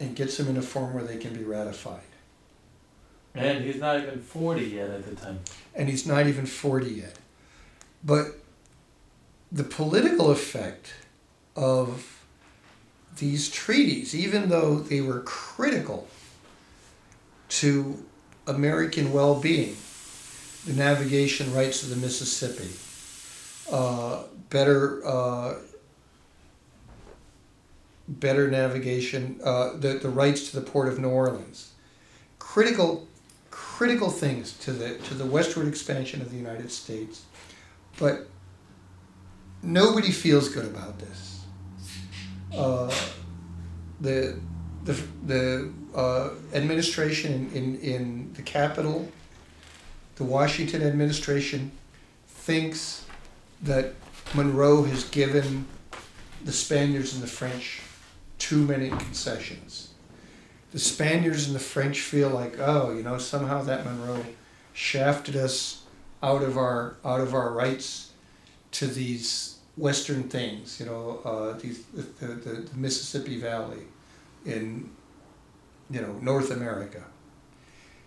[0.00, 2.00] and gets them in a form where they can be ratified.
[3.34, 5.40] And he's not even 40 yet at the time.
[5.74, 7.18] And he's not even 40 yet.
[8.04, 8.38] But
[9.50, 10.94] the political effect
[11.56, 12.22] of
[13.18, 16.06] these treaties, even though they were critical
[17.48, 18.04] to
[18.46, 19.76] American well being,
[20.66, 22.70] the navigation rights of the Mississippi,
[23.70, 25.54] uh, better uh,
[28.08, 31.72] better navigation, uh, the, the rights to the port of New Orleans,
[32.38, 33.08] critical
[33.50, 37.22] critical things to the to the westward expansion of the United States,
[37.98, 38.28] but
[39.62, 41.44] nobody feels good about this.
[42.56, 42.92] Uh,
[44.00, 44.38] the
[44.84, 44.92] the
[45.26, 49.08] the uh, administration in, in, in the capital,
[50.16, 51.70] the Washington administration,
[52.26, 53.06] thinks
[53.62, 53.94] that
[54.34, 55.66] Monroe has given
[56.44, 57.80] the Spaniards and the French
[58.44, 59.88] too many concessions.
[60.72, 64.22] The Spaniards and the French feel like, oh, you know, somehow that Monroe
[64.74, 65.84] shafted us
[66.22, 68.10] out of our out of our rights
[68.72, 73.84] to these Western things, you know, uh, these the, the, the Mississippi Valley
[74.44, 74.90] in
[75.88, 77.02] you know North America.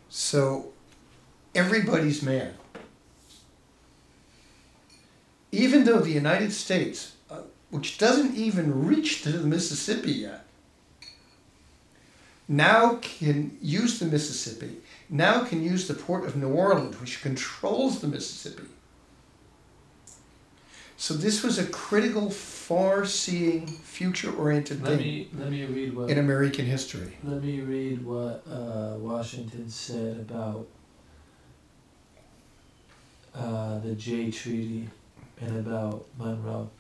[0.10, 0.71] So
[1.56, 2.54] everybody's mad.
[5.52, 7.16] Even though the United States,
[7.69, 10.45] which doesn't even reach to the Mississippi yet,
[12.47, 14.77] now can use the Mississippi,
[15.10, 18.63] now can use the port of New Orleans, which controls the Mississippi.
[20.99, 26.17] So this was a critical, far-seeing, future-oriented Let thing me let me read what in
[26.17, 27.17] American history.
[27.23, 30.67] let me read what uh, Washington said about
[33.36, 34.89] uh, the Jay Treaty
[35.39, 36.71] and about Monroe.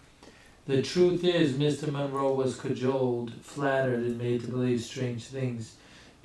[0.67, 1.89] The truth is, Mr.
[1.89, 5.75] Monroe was cajoled, flattered, and made to believe strange things.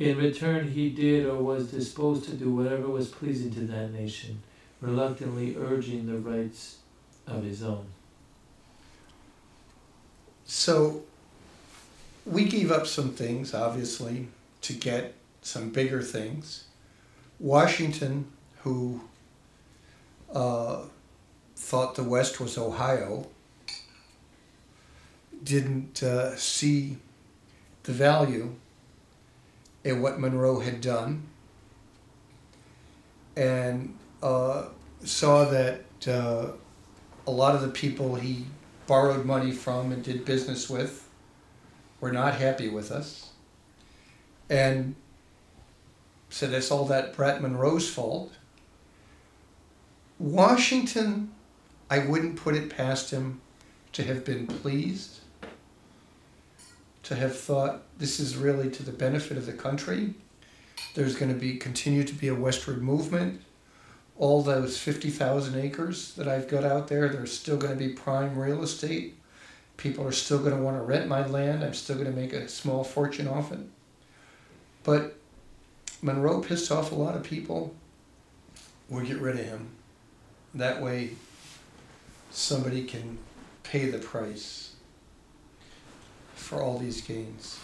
[0.00, 4.42] In return, he did or was disposed to do whatever was pleasing to that nation,
[4.80, 6.78] reluctantly urging the rights
[7.28, 7.86] of his own.
[10.44, 11.04] So
[12.26, 14.26] we gave up some things, obviously,
[14.62, 16.64] to get some bigger things.
[17.38, 18.26] Washington,
[18.62, 19.02] who
[20.34, 20.80] uh,
[21.54, 23.28] thought the West was Ohio,
[25.42, 26.98] didn't uh, see
[27.84, 28.54] the value
[29.84, 31.26] in what Monroe had done
[33.36, 34.66] and uh,
[35.04, 36.48] saw that uh,
[37.26, 38.44] a lot of the people he
[38.86, 41.08] borrowed money from and did business with
[42.00, 43.30] were not happy with us
[44.50, 44.94] and
[46.28, 48.32] said it's all that Brett Monroe's fault.
[50.18, 51.32] Washington,
[51.90, 53.40] I wouldn't put it past him
[53.92, 55.20] to have been pleased,
[57.04, 60.14] to have thought this is really to the benefit of the country.
[60.94, 63.42] There's going to be continue to be a westward movement.
[64.16, 68.38] All those 50,000 acres that I've got out there, they're still going to be prime
[68.38, 69.16] real estate.
[69.76, 71.64] People are still going to want to rent my land.
[71.64, 73.60] I'm still going to make a small fortune off it.
[74.84, 75.16] But
[76.02, 77.74] Monroe pissed off a lot of people.
[78.88, 79.70] We'll get rid of him.
[80.54, 81.12] That way,
[82.30, 83.18] somebody can
[83.62, 84.71] pay the price
[86.42, 87.58] for all these gains.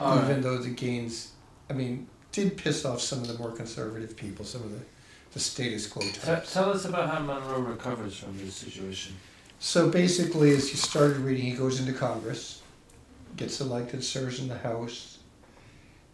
[0.00, 0.42] All Even right.
[0.42, 1.32] though the gains,
[1.70, 4.80] I mean, did piss off some of the more conservative people, some of the,
[5.32, 6.52] the status quo types.
[6.52, 9.14] tell us about how Monroe recovers from this situation.
[9.60, 12.60] So basically, as you started reading, he goes into Congress,
[13.36, 15.18] gets elected, serves in the House,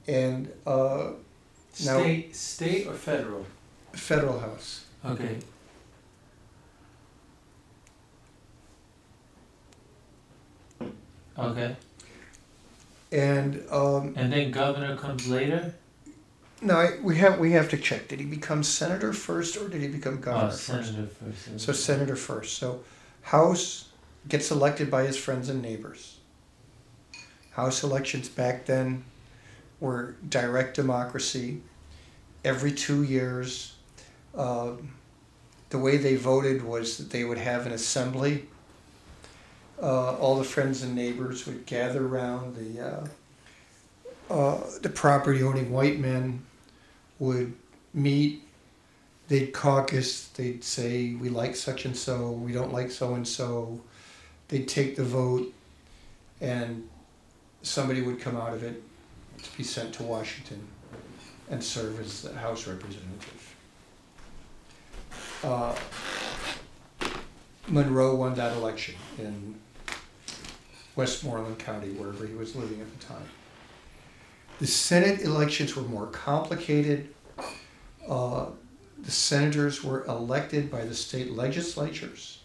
[0.07, 1.13] and uh,
[1.85, 3.47] Now- State, state or federal?
[3.93, 4.85] federal House.
[5.05, 5.39] Okay.
[11.47, 11.77] Okay.
[13.13, 15.75] And um, And then governor comes later?
[16.63, 18.09] no, I, we have we have to check.
[18.09, 20.65] Did he become senator first, or did he become governor oh, first?
[20.65, 21.61] senator first.
[21.61, 22.59] So senator first.
[22.59, 22.85] So
[23.23, 23.89] House
[24.29, 26.19] gets elected by his friends and neighbors.
[27.53, 29.05] House elections back then
[29.81, 31.63] were direct democracy.
[32.45, 33.75] Every two years,
[34.35, 34.93] um,
[35.71, 38.47] the way they voted was that they would have an assembly.
[39.83, 43.07] Uh, all the friends and neighbors would gather around the uh,
[44.33, 46.45] uh, the property owning white men
[47.19, 47.53] would
[47.95, 48.43] meet
[49.31, 53.81] they'd caucus, they'd say, we like such and so, we don't like so and so.
[54.49, 55.55] They'd take the vote,
[56.41, 56.89] and
[57.63, 58.83] somebody would come out of it
[59.41, 60.67] to be sent to Washington
[61.49, 63.55] and serve as the House representative.
[65.45, 65.77] Uh,
[67.69, 69.55] Monroe won that election in
[70.97, 73.29] Westmoreland County, wherever he was living at the time.
[74.59, 77.09] The Senate elections were more complicated.
[78.09, 78.47] Uh,
[78.99, 82.41] the senators were elected by the state legislatures.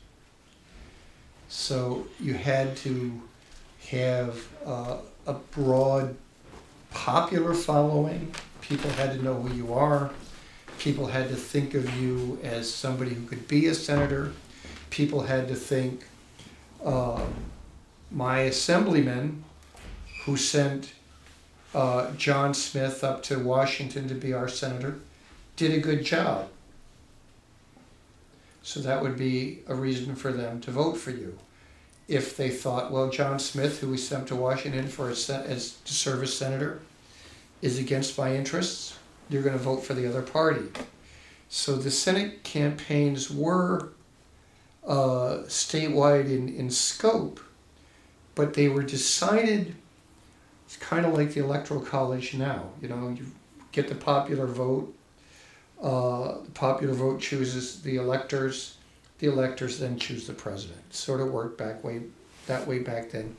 [1.49, 3.21] So you had to
[3.89, 6.15] have uh, a broad
[6.91, 8.33] popular following.
[8.61, 10.11] People had to know who you are.
[10.79, 14.33] People had to think of you as somebody who could be a senator.
[14.89, 16.05] People had to think,
[16.83, 17.21] uh,
[18.12, 19.43] my assemblyman
[20.26, 20.93] who sent
[21.74, 24.99] uh, John Smith up to Washington to be our senator
[25.56, 26.49] did a good job.
[28.64, 31.38] So that would be a reason for them to vote for you.
[32.08, 35.76] If they thought, well, John Smith, who we sent to Washington for a sen- as
[35.86, 36.80] to serve as senator,
[37.62, 38.97] is against my interests,
[39.30, 40.68] you're going to vote for the other party.
[41.49, 43.89] So the Senate campaigns were
[44.86, 47.39] uh, statewide in, in scope,
[48.36, 49.75] but they were decided.
[50.65, 52.69] It's kind of like the electoral college now.
[52.81, 53.25] You know, you
[53.71, 54.93] get the popular vote.
[55.81, 58.77] Uh, the popular vote chooses the electors.
[59.19, 60.93] The electors then choose the president.
[60.93, 62.01] Sort of worked back way
[62.47, 63.36] that way back then,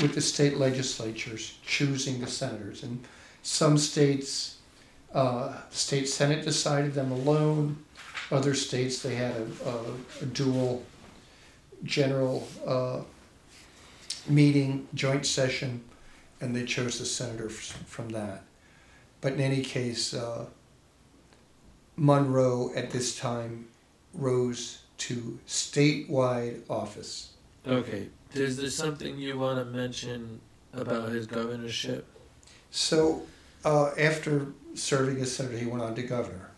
[0.00, 2.82] with the state legislatures choosing the senators.
[2.82, 3.04] And
[3.42, 4.56] some states,
[5.14, 7.84] uh, state senate decided them alone.
[8.30, 10.84] Other states they had a, a, a dual
[11.84, 13.00] general uh,
[14.30, 15.82] meeting, joint session,
[16.40, 18.44] and they chose the senator from that.
[19.20, 20.46] But in any case, uh,
[21.96, 23.66] Monroe at this time
[24.14, 27.30] rose to statewide office.
[27.66, 28.08] Okay.
[28.32, 30.40] Is there something you want to mention
[30.72, 32.06] about his governorship?
[32.70, 33.22] So
[33.64, 36.50] uh, after serving as senator, he went on to governor.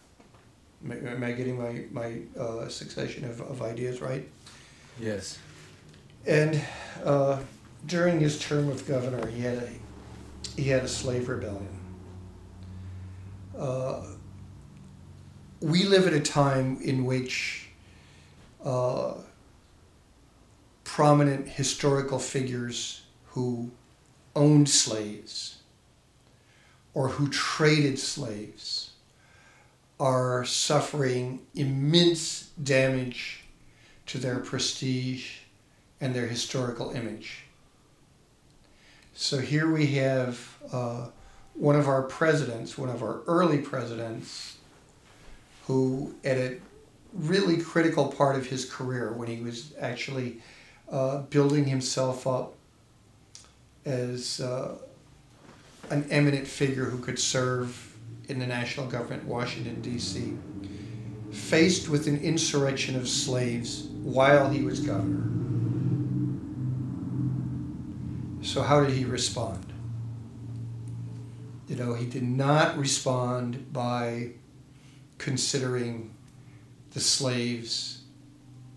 [0.85, 4.29] Am I- Am I getting my, my uh, succession of, of ideas right?
[5.01, 5.39] Yes.
[6.27, 6.61] And
[7.05, 7.41] uh,
[7.87, 9.69] during his term of governor, he had a
[10.57, 11.79] he had a slave rebellion.
[13.57, 14.05] Uh,
[15.61, 17.69] we live at a time in which
[18.65, 19.15] uh,
[20.85, 23.71] prominent historical figures who
[24.35, 25.59] owned slaves
[26.95, 28.91] or who traded slaves
[29.99, 33.45] are suffering immense damage
[34.05, 35.39] to their prestige
[36.01, 37.45] and their historical image.
[39.15, 41.09] So here we have uh,
[41.55, 44.57] one of our presidents, one of our early presidents,
[45.67, 46.59] who at a
[47.13, 50.41] really critical part of his career when he was actually
[50.91, 52.55] uh, building himself up
[53.85, 54.77] as uh,
[55.91, 57.95] an eminent figure who could serve
[58.29, 60.37] in the national government, Washington, D.C.,
[61.33, 65.42] faced with an insurrection of slaves while he was governor.
[68.43, 69.73] So, how did he respond?
[71.69, 74.31] You know, he did not respond by
[75.19, 76.13] considering
[76.91, 78.03] the slaves'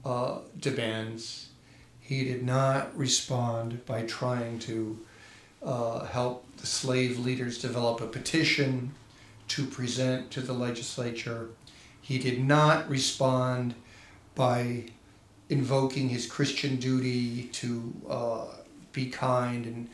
[0.06, 1.50] uh, demands.
[2.00, 5.00] He did not respond by trying to
[5.64, 8.94] uh, help the slave leaders develop a petition
[9.48, 11.50] to present to the legislature.
[12.00, 13.74] He did not respond
[14.36, 14.84] by
[15.50, 18.46] invoking his Christian duty to uh,
[18.96, 19.90] be kind and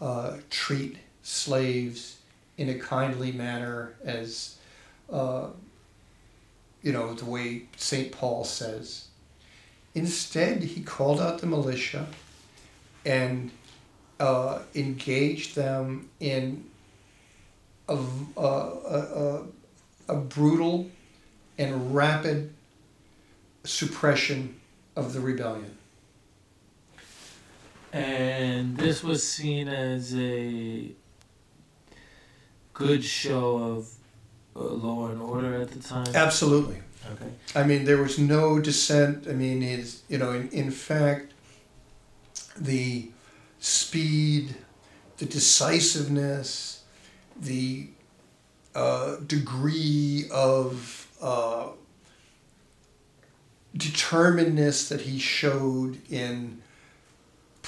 [0.00, 2.18] uh, treat slaves
[2.56, 4.56] in a kindly manner, as
[5.12, 5.48] uh,
[6.82, 8.10] you know, the way St.
[8.10, 9.08] Paul says.
[9.94, 12.06] Instead, he called out the militia
[13.04, 13.50] and
[14.18, 16.64] uh, engaged them in
[17.88, 17.98] a,
[18.36, 19.42] a, a,
[20.08, 20.90] a brutal
[21.58, 22.52] and rapid
[23.64, 24.56] suppression
[24.94, 25.76] of the rebellion.
[27.96, 30.90] And this was seen as a
[32.74, 33.88] good show of
[34.54, 36.06] uh, law and order at the time.
[36.14, 36.82] Absolutely.
[37.12, 37.30] Okay.
[37.54, 39.26] I mean, there was no dissent.
[39.26, 41.32] I mean, is you know, in, in fact,
[42.58, 43.08] the
[43.60, 44.56] speed,
[45.16, 46.82] the decisiveness,
[47.40, 47.88] the
[48.74, 51.68] uh, degree of uh,
[53.74, 56.60] determinedness that he showed in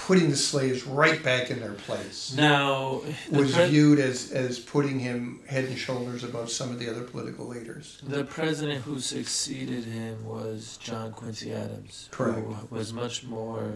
[0.07, 4.99] putting the slaves right back in their place Now, was pre- viewed as, as putting
[4.99, 8.01] him head and shoulders above some of the other political leaders.
[8.03, 12.39] the president who succeeded him was John Quincy Adams, Correct.
[12.39, 13.73] who was much more,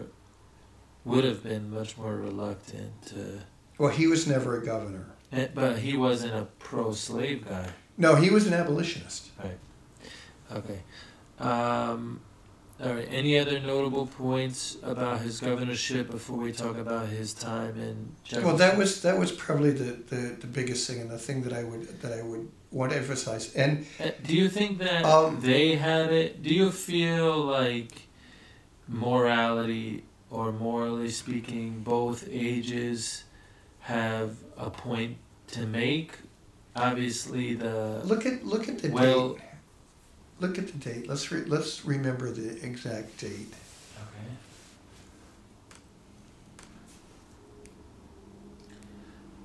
[1.05, 3.39] would have been much more reluctant to,
[3.77, 5.05] Well, he was never a governor.
[5.31, 7.69] eh, but he wasn't a pro-slave guy.
[7.97, 9.29] No, he was an abolitionist.
[9.37, 9.59] Right.
[10.51, 10.79] Okay.
[11.39, 12.21] Um,
[12.83, 13.07] all right.
[13.11, 18.47] Any other notable points about his governorship before we talk about his time in Jefferson?
[18.47, 21.53] Well, that was that was probably the, the, the biggest thing and the thing that
[21.53, 23.53] I would that I would want to emphasize.
[23.55, 26.43] And Uh, Do you think that Um, they had it?
[26.43, 27.93] Do you feel like
[28.87, 33.23] morality or morally speaking, both ages
[33.81, 35.17] have a point
[35.47, 36.17] to make?
[36.75, 39.33] Obviously, the look at look at the well.
[39.35, 39.41] date.
[40.39, 41.07] Look at the date.
[41.07, 43.53] Let's re, let's remember the exact date.
[43.97, 44.33] Okay.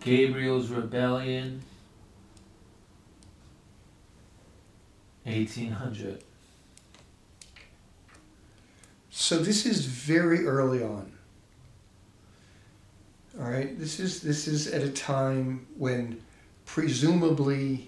[0.01, 1.63] Gabriel's Rebellion,
[5.25, 6.25] 1800.
[9.11, 11.13] So this is very early on.
[13.39, 13.79] All right.
[13.79, 16.23] This is this is at a time when
[16.65, 17.88] presumably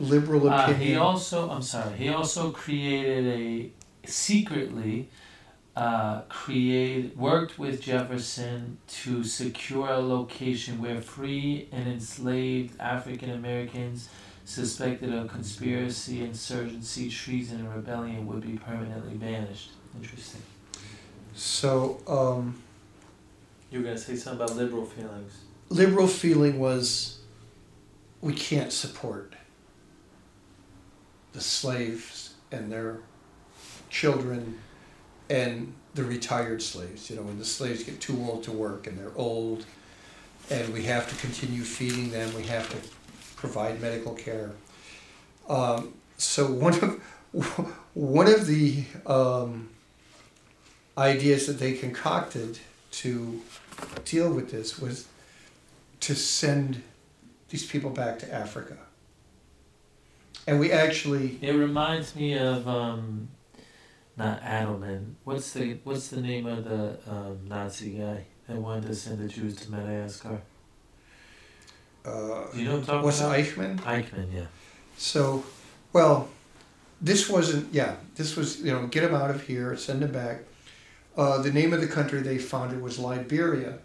[0.00, 0.80] liberal Uh, opinion.
[0.80, 3.70] he also, I'm sorry, he also created a,
[4.08, 5.08] secretly,
[5.76, 14.08] uh, create, worked with Jefferson to secure a location where free and enslaved African Americans
[14.44, 19.70] suspected of conspiracy, insurgency, treason, and rebellion would be permanently banished.
[20.00, 20.42] Interesting.
[21.34, 22.60] so um,
[23.70, 25.32] You were gonna say something about liberal feelings.
[25.68, 27.18] liberal feeling was
[28.20, 29.34] we can't support
[31.32, 32.98] the slaves and their
[33.88, 34.58] children
[35.28, 38.98] and the retired slaves you know when the slaves get too old to work and
[38.98, 39.64] they're old
[40.50, 42.88] and we have to continue feeding them we have to
[43.36, 44.50] provide medical care
[45.48, 47.00] um, so one of
[47.94, 49.68] one of the um,
[50.98, 52.58] ideas that they concocted
[52.90, 53.40] to
[54.04, 55.06] deal with this was
[56.00, 56.82] to send
[57.48, 58.76] these people back to Africa.
[60.46, 63.28] And we actually, It reminds me of um,
[64.16, 65.14] not Adelman.
[65.24, 69.28] What's the What's the name of the um, Nazi guy that wanted to send the
[69.28, 70.40] Jews to Madagascar?
[72.04, 72.10] uh,
[72.52, 73.38] Do you know what I'm talking was about?
[73.38, 73.78] Eichmann?
[73.80, 74.46] Eichmann, yeah.
[74.96, 75.44] So,
[75.92, 76.28] well,
[77.00, 80.40] this wasn't, yeah, this was, you know, get them out of here, send them back.
[81.16, 83.78] Uh, the name of the country they founded was Liberia.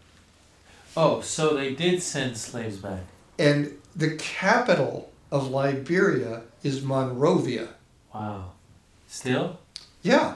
[0.98, 3.02] Oh, so they did send slaves back.
[3.38, 7.70] And the capital of Liberia is Monrovia.
[8.14, 8.52] Wow.
[9.08, 9.60] Still?
[10.02, 10.36] Yeah.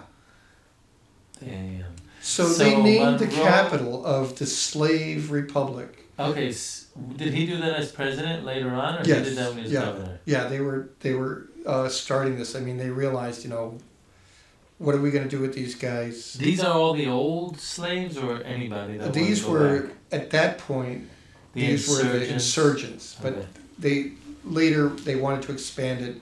[1.39, 1.85] Damn.
[2.21, 6.05] So, So they named the capital of the slave republic.
[6.19, 6.53] Okay,
[7.15, 9.63] did he do that as president later on, or Yes, he did that when he
[9.63, 9.85] was yeah.
[9.85, 10.19] governor?
[10.25, 12.55] Yeah, they were they were uh, starting this.
[12.57, 13.77] I mean, they realized, you know,
[14.79, 16.33] what are we going to do with these guys?
[16.33, 19.91] These are all the old slaves, or anybody These were back?
[20.11, 21.07] at that point.
[21.53, 23.45] the these were the insurgents, but Okay.
[23.79, 24.11] they
[24.43, 26.21] later they wanted to expand it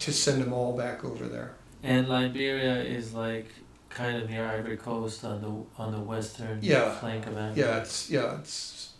[0.00, 1.52] to send them all back over there.
[1.82, 3.46] And Liberia is like
[3.90, 6.90] kind of near Ivory Coast on the on the western Yeah.
[6.98, 7.60] flank of Africa.
[7.60, 8.90] Yeah, it's yeah, it's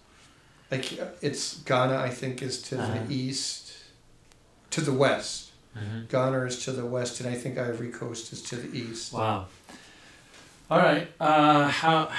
[0.71, 1.97] like it's Ghana.
[1.97, 3.05] I think is to Uh-huh.
[3.07, 3.73] the east,
[4.71, 5.51] to the west.
[5.75, 9.13] hmm Ghana is to the west, and I think Ivory Coast is to the east.
[9.13, 9.47] Wow.
[10.71, 11.09] All right.
[11.21, 12.11] Uh, how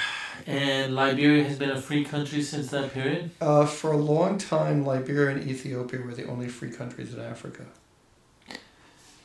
[0.46, 3.30] and Liberia has been a free country since that period.
[3.40, 7.64] Uh, for a long time, Liberia and Ethiopia were the only free countries in Africa.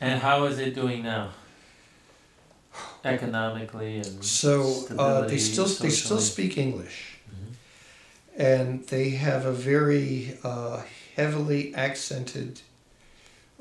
[0.02, 1.32] And how is it doing now?
[3.04, 7.54] Economically and So uh, they still they still speak English, Mhm.
[8.36, 10.82] and they have a very uh,
[11.16, 12.62] heavily accented,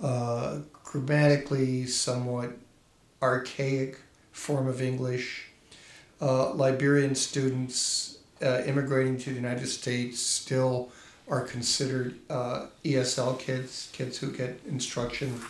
[0.02, 2.57] uh, grammatically somewhat
[3.22, 4.00] archaic
[4.32, 5.50] form of English.
[6.20, 10.90] Uh, Liberian students uh, immigrating to the United States still
[11.28, 15.40] are considered uh, ESL kids, kids who get instruction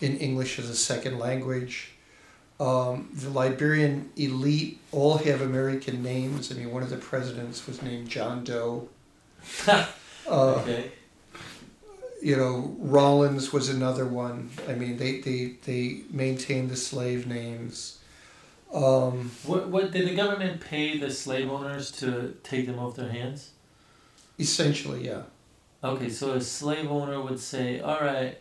[0.00, 1.90] in English as a second language.
[2.60, 6.52] Um, the Liberian elite all have American names.
[6.52, 8.88] I mean, one of the presidents was named John Doe.
[9.66, 9.86] uh,
[10.28, 10.92] Okay.
[12.22, 14.50] you know, Rollins was another one.
[14.68, 17.98] I mean, they, they, they maintained the slave names.
[18.72, 23.10] Um, What what did the government pay the slave owners to take them off their
[23.10, 23.50] hands?
[24.38, 25.22] essentially, yeah.
[25.84, 28.38] Okay, so a slave owner would say, "All right,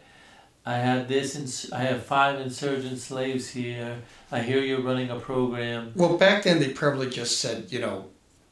[0.65, 1.35] I have this.
[1.35, 4.01] Ins- I have five insurgent slaves here.
[4.31, 5.91] I hear you're running a program.
[5.95, 8.05] Well, back then they probably just said, you know,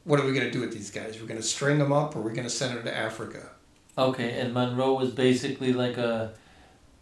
[0.04, 1.18] what are we going to do with these guys?
[1.20, 3.50] We're going to string them up or we're going to send them to Africa.
[3.96, 6.32] Okay, and Monroe was basically like a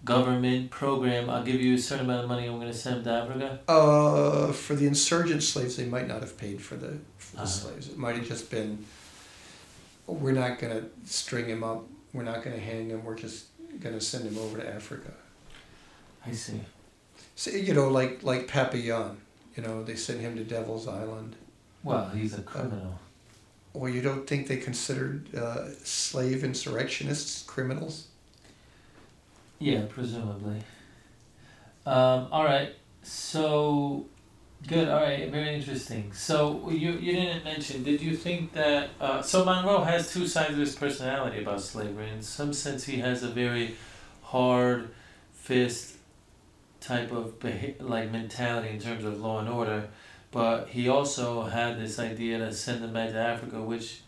[0.05, 1.29] government program.
[1.29, 2.47] I'll give you a certain amount of money.
[2.47, 3.59] I'm going to send them to Africa.
[3.69, 7.47] Uh, for the insurgent slaves, they might not have paid for the, for the Uh-huh.
[7.47, 7.89] slaves.
[7.89, 8.85] It might have just been,
[10.07, 11.85] we're not going to string him up.
[12.13, 13.05] We're not going to hang him.
[13.05, 13.47] We're just
[13.81, 15.13] going to send him over to Africa.
[16.27, 16.61] I see.
[17.37, 19.19] So, you know, like like Papillon,
[19.57, 21.37] you know, they sent him to Devil's Island.
[21.85, 22.99] Well, he's a criminal.
[23.73, 28.08] Well, you don't think they considered uh, slave insurrectionists criminals?
[29.59, 30.63] Yeah, presumably.
[31.87, 32.75] Um, all right.
[33.03, 34.07] So
[34.67, 34.89] good.
[34.89, 35.31] All right.
[35.31, 36.13] Very interesting.
[36.13, 37.83] So you you didn't mention.
[37.83, 38.91] Did you think that?
[39.01, 42.11] Uh, so Monroe has two sides of his personality about slavery.
[42.11, 43.75] In some sense, he has a very
[44.23, 44.91] hard
[45.33, 45.97] fist
[46.81, 49.89] type of beha- like mentality in terms of law and order,
[50.31, 54.03] but he also had this idea to send them back to Africa, which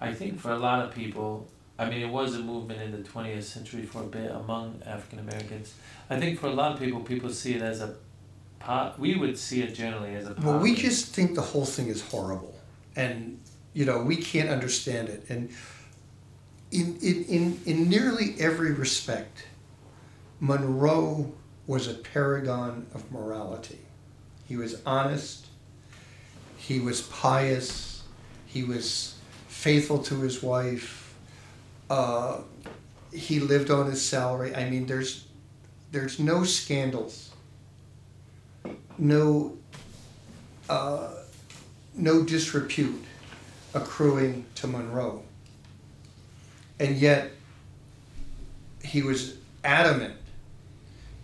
[0.00, 1.48] I think for a lot of people
[1.78, 5.18] I mean, it was a movement in the 20th century for a bit among African
[5.18, 5.74] Americans.
[6.08, 7.96] I think for a lot of people, people see it as a
[8.60, 8.98] pot.
[8.98, 10.34] We would see it generally as a.
[10.34, 12.54] Well, we just think the whole thing is horrible,
[12.94, 13.40] and
[13.72, 15.24] you know we can't understand it.
[15.28, 15.50] And
[16.70, 19.46] in in in, in nearly every respect,
[20.38, 21.32] Monroe
[21.66, 23.80] was a paragon of morality.
[24.46, 25.46] He was honest.
[26.56, 28.04] He was pious.
[28.46, 29.16] He was
[29.48, 31.03] faithful to his wife.
[31.94, 32.40] Uh,
[33.12, 34.52] he lived on his salary.
[34.52, 35.28] I mean, there's
[35.92, 37.30] there's no scandals.
[38.98, 39.56] No
[40.68, 41.10] uh,
[41.94, 43.04] no disrepute
[43.74, 45.22] accruing to Monroe.
[46.80, 47.30] And yet,
[48.82, 50.16] he was adamant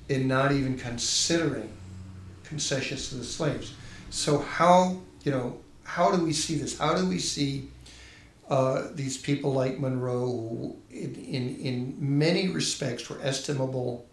[0.08, 1.72] in not even considering
[2.44, 3.74] concessions to the slaves.
[4.10, 6.78] So, how, you know, how do we see this?
[6.78, 7.68] How do we see
[8.50, 14.06] uh, these people like Monroe, who in, in, in many respects were estimable,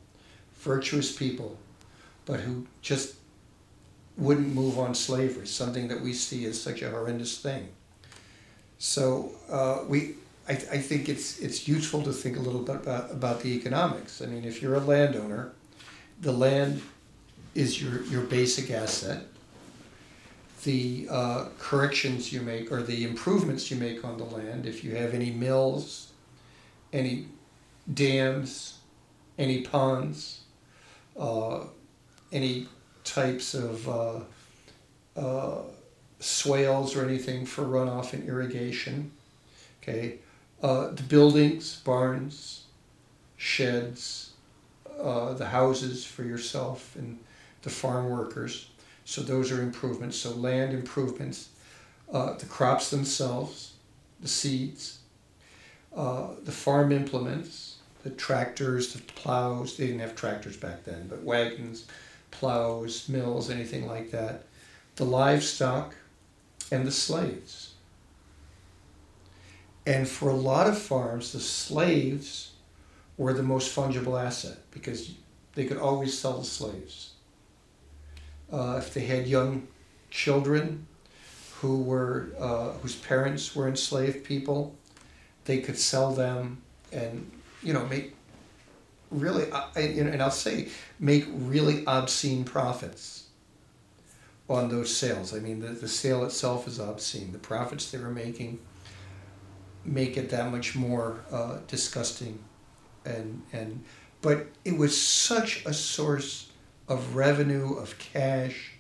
[0.60, 1.58] virtuous people,
[2.26, 3.16] but who just
[4.16, 7.70] wouldn't move on slavery, something that we see as such a horrendous thing.
[8.78, 10.16] So uh, we,
[10.48, 14.22] I, I think it's it's useful to think a little bit about, about the economics.
[14.22, 15.54] I mean, if you're a landowner,
[16.22, 16.82] the land
[17.56, 19.24] is your, your basic asset.
[20.68, 24.96] The uh, corrections you make or the improvements you make on the land, if you
[24.96, 26.12] have any mills,
[26.92, 27.28] any
[27.94, 28.80] dams,
[29.38, 30.42] any ponds,
[31.18, 31.62] uh,
[32.34, 32.68] any
[33.06, 34.20] types of uh,
[35.16, 35.62] uh,
[36.20, 39.14] swales or anything for runoff and irrigation.
[39.82, 40.18] Okay,
[40.62, 42.66] uh, the buildings, barns,
[43.38, 44.32] sheds,
[45.02, 47.20] uh, the houses for yourself and
[47.62, 48.68] the farm workers.
[49.08, 50.18] So those are improvements.
[50.18, 51.48] So land improvements,
[52.12, 53.72] uh, the crops themselves,
[54.20, 55.00] the seeds,
[55.96, 59.78] uh, the farm implements, the tractors, the plows.
[59.78, 61.86] They didn't have tractors back then, but wagons
[62.32, 64.44] plows, mills, anything like that,
[64.98, 65.96] the livestock,
[66.70, 67.76] and the slaves.
[69.86, 72.52] And for a lot of farms, the slaves
[73.18, 75.14] were the most fungible asset because
[75.56, 77.12] they could always sell the slaves.
[78.52, 79.68] Uh, if they had young
[80.10, 80.88] children
[81.60, 84.76] who were uh, whose parents were enslaved people,
[85.46, 87.30] they could sell them and
[87.62, 88.16] you know make
[89.10, 90.70] really, uh, and I'll say,
[91.00, 93.28] make really obscene profits
[94.50, 95.34] on those sales.
[95.34, 97.32] I mean, the, the sale itself is obscene.
[97.32, 98.60] The profits they were making
[99.84, 102.40] make it that much more uh, disgusting,
[103.06, 103.84] and and
[104.22, 106.52] but it was such a source
[106.88, 108.72] of revenue, of cash,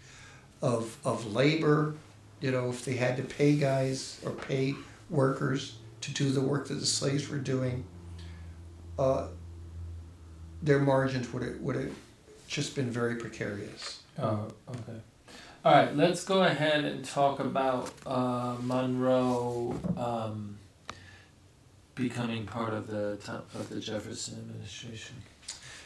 [0.61, 1.95] of of labor.
[2.39, 4.75] You know, if they had to pay guys or pay
[5.09, 7.83] workers to do the work that the slaves were doing.
[8.97, 9.27] Uh,
[10.61, 11.91] their margins would have, would have
[12.47, 14.01] just been very precarious.
[14.19, 14.99] Oh, okay.
[15.63, 20.57] All right, let's go ahead and talk about uh, Monroe um,
[21.93, 23.19] becoming part of the
[23.53, 25.17] of the Jefferson administration.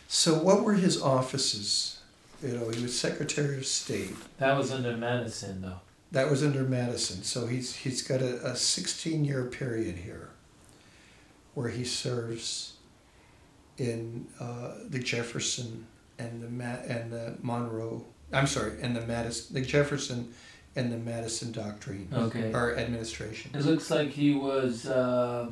[0.08, 2.01] So, what were his offices
[2.44, 4.16] You know, he was Secretary of State.
[4.40, 5.80] That was under Madison, though.
[6.12, 7.24] That was under Madison.
[7.24, 10.30] So he's he's got a, a sixteen year period here
[11.54, 12.74] where he serves
[13.78, 15.86] in uh, the Jefferson
[16.20, 18.06] and the Ma- and the Monroe.
[18.34, 20.34] I'm sorry, and the Madison, the Jefferson
[20.76, 22.52] and the Madison Doctrine Okay.
[22.54, 23.52] or administration.
[23.54, 25.50] It looks like he was uh,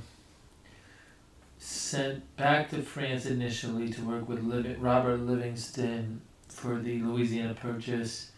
[1.58, 8.32] sent back to France initially to work with Liv- Robert Livingston for the Louisiana Purchase.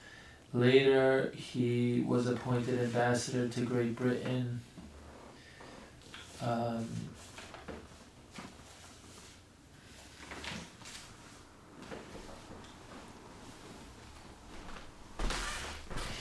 [0.53, 4.61] Later, he was appointed ambassador to Great Britain.
[6.41, 6.87] Um,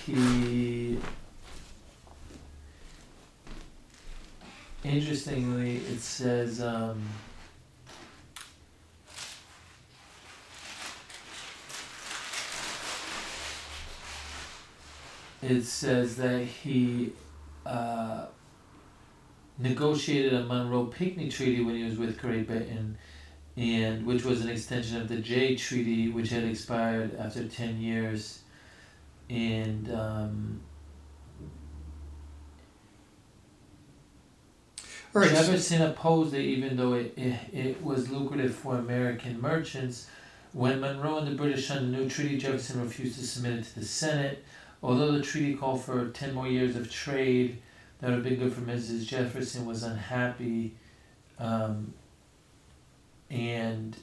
[0.06, 0.98] he
[4.84, 7.02] interestingly it says um,
[15.42, 17.12] it says that he
[17.64, 18.26] uh,
[19.58, 22.98] negotiated a Monroe Pinkney Treaty when he was with Great Britain,
[23.56, 28.40] and which was an extension of the Jay Treaty, which had expired after ten years,
[29.28, 30.60] and um,
[35.12, 35.30] right.
[35.30, 40.08] so- Jefferson opposed it even though it, it, it was lucrative for American merchants.
[40.52, 43.78] When Monroe and the British signed a new treaty, Jefferson refused to submit it to
[43.80, 44.44] the Senate.
[44.82, 47.58] Although the treaty called for 10 more years of trade,
[47.98, 49.06] that would have been good for Mrs.
[49.06, 50.74] Jefferson, was unhappy.
[51.38, 51.92] Um,
[53.30, 53.96] and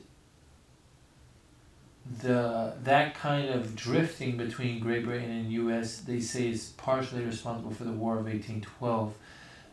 [2.21, 5.99] the that kind of drifting between Great Britain and U.S.
[5.99, 9.13] they say is partially responsible for the War of 1812.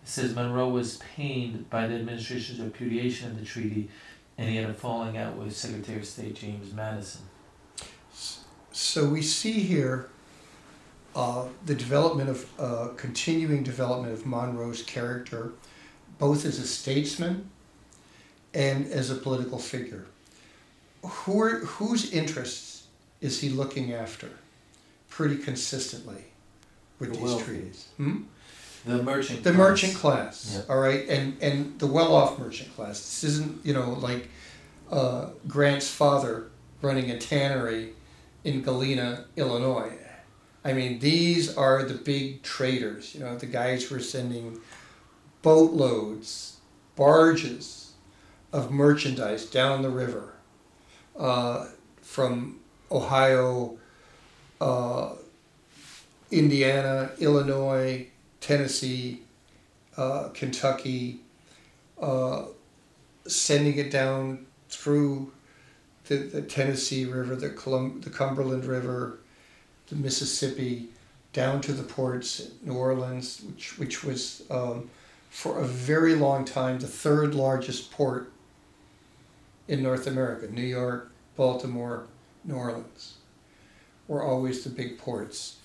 [0.02, 3.88] It says Monroe was pained by the administration's repudiation of the treaty,
[4.36, 7.22] and he had a falling out with Secretary of State James Madison.
[8.72, 10.10] So we see here
[11.14, 15.52] uh, the development of uh, continuing development of Monroe's character,
[16.18, 17.48] both as a statesman
[18.52, 20.06] and as a political figure.
[21.02, 22.86] Who are, whose interests
[23.20, 24.28] is he looking after
[25.08, 26.24] pretty consistently
[26.98, 27.44] with The these wealthy.
[27.44, 27.88] treaties?
[27.96, 28.22] Hmm?
[28.86, 29.44] The merchant.
[29.44, 29.58] The class.
[29.58, 30.72] merchant class, Yeah.
[30.74, 32.98] all right, and and the well-off merchant class.
[32.98, 34.28] This isn't you know like
[34.90, 36.50] uh, Grant's father
[36.82, 37.94] running a tannery
[38.44, 39.92] in Galena, Illinois.
[40.64, 43.14] I mean, these are the big traders.
[43.14, 44.60] You know, the guys who are sending
[45.42, 46.56] boatloads,
[46.96, 47.92] barges
[48.52, 50.32] of merchandise down the river
[51.18, 51.66] uh,
[52.00, 52.60] from
[52.90, 53.76] Ohio,
[54.60, 55.10] uh,
[56.30, 58.06] Indiana, Illinois,
[58.40, 59.22] Tennessee,
[59.96, 61.20] uh, Kentucky,
[62.00, 62.44] uh,
[63.26, 65.32] sending it down through
[66.06, 69.18] the, the Tennessee River, the, Colum- the Cumberland River,
[69.88, 70.88] the Mississippi,
[71.32, 74.88] down to the ports New Orleans, which, which was um,
[75.30, 78.30] for a very long time the third largest port
[79.66, 80.46] in North America.
[80.50, 82.06] New York, Baltimore,
[82.44, 83.14] New Orleans
[84.06, 85.56] were always the big ports.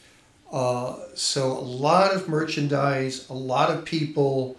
[0.52, 4.58] Uh, so a lot of merchandise, a lot of people,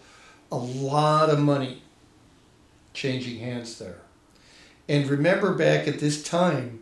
[0.53, 1.83] a lot of money
[2.93, 3.99] changing hands there.
[4.89, 6.81] And remember back at this time,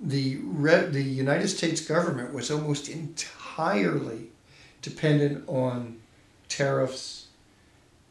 [0.00, 4.28] the re- the United States government was almost entirely
[4.82, 5.98] dependent on
[6.48, 7.26] tariffs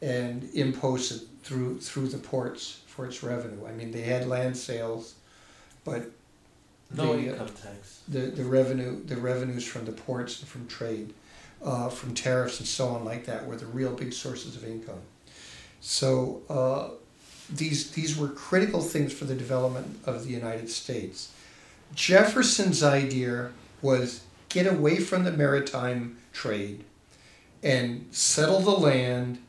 [0.01, 3.65] and imposts through through the ports for its revenue.
[3.67, 5.15] I mean, they had land sales,
[5.83, 6.11] but
[6.95, 8.01] No the, uh, income tax.
[8.07, 11.13] the, the revenue the revenues from the ports and from trade,
[11.63, 15.01] uh, from tariffs and so on like that were the real big sources of income.
[15.81, 16.89] So uh,
[17.51, 21.31] these these were critical things for the development of the United States.
[21.95, 26.83] Jefferson's idea was get away from the maritime trade
[27.63, 29.39] and settle the land,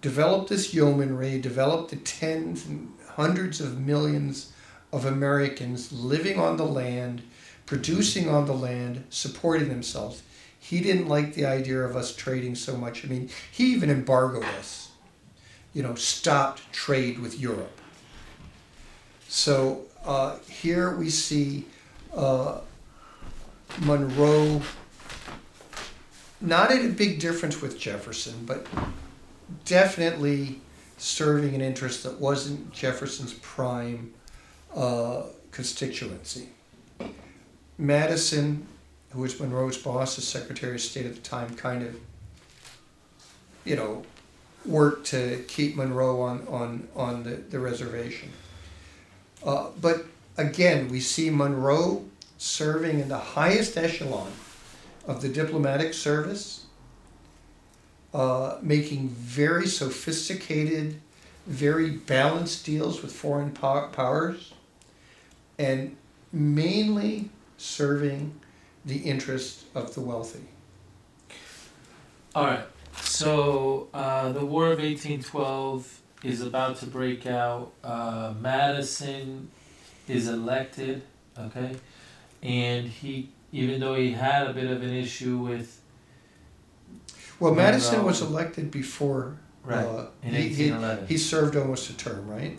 [0.00, 4.52] develop this yeomanry, develop the tens and hundreds of millions
[4.92, 7.22] of Americans living on the land,
[7.66, 10.22] producing on the land, supporting themselves.
[10.58, 13.04] He didn't like the idea of us trading so much.
[13.04, 14.90] I mean, he even embargoed us,
[15.72, 17.77] you know, stopped trade with Europe.
[19.28, 21.66] So uh, here we see
[22.16, 22.60] uh,
[23.80, 24.62] Monroe,
[26.40, 28.66] not at a big difference with Jefferson, but
[29.66, 30.60] definitely
[30.96, 34.14] serving an interest that wasn't Jefferson's prime
[34.74, 36.48] uh, constituency.
[37.76, 38.66] Madison,
[39.10, 41.96] who was Monroe's boss as Secretary of State at the time, kind of,
[43.64, 44.02] you know,
[44.64, 48.30] worked to keep Monroe on, on, on the, the reservation.
[49.44, 52.04] Uh, but again, we see Monroe
[52.38, 54.30] serving in the highest echelon
[55.06, 56.66] of the diplomatic service,
[58.12, 61.00] uh, making very sophisticated,
[61.46, 64.52] very balanced deals with foreign pow- powers,
[65.58, 65.96] and
[66.32, 68.38] mainly serving
[68.84, 70.44] the interest of the wealthy.
[72.34, 72.64] All right.
[73.00, 77.72] So uh, the War of eighteen twelve is about to break out.
[77.84, 79.50] Uh, Madison
[80.08, 81.02] is elected.
[81.38, 81.76] Okay,
[82.42, 85.80] and he, even though he had a bit of an issue with
[87.38, 89.36] Well, Madison was elected before.
[89.62, 91.06] right uh, in he- he- eighteen eleven.
[91.06, 92.58] He served almost a term, right?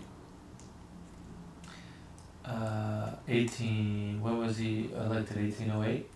[2.45, 4.22] Uh, eighteen.
[4.22, 5.38] When was he elected?
[5.38, 6.10] Eighteen oh eight.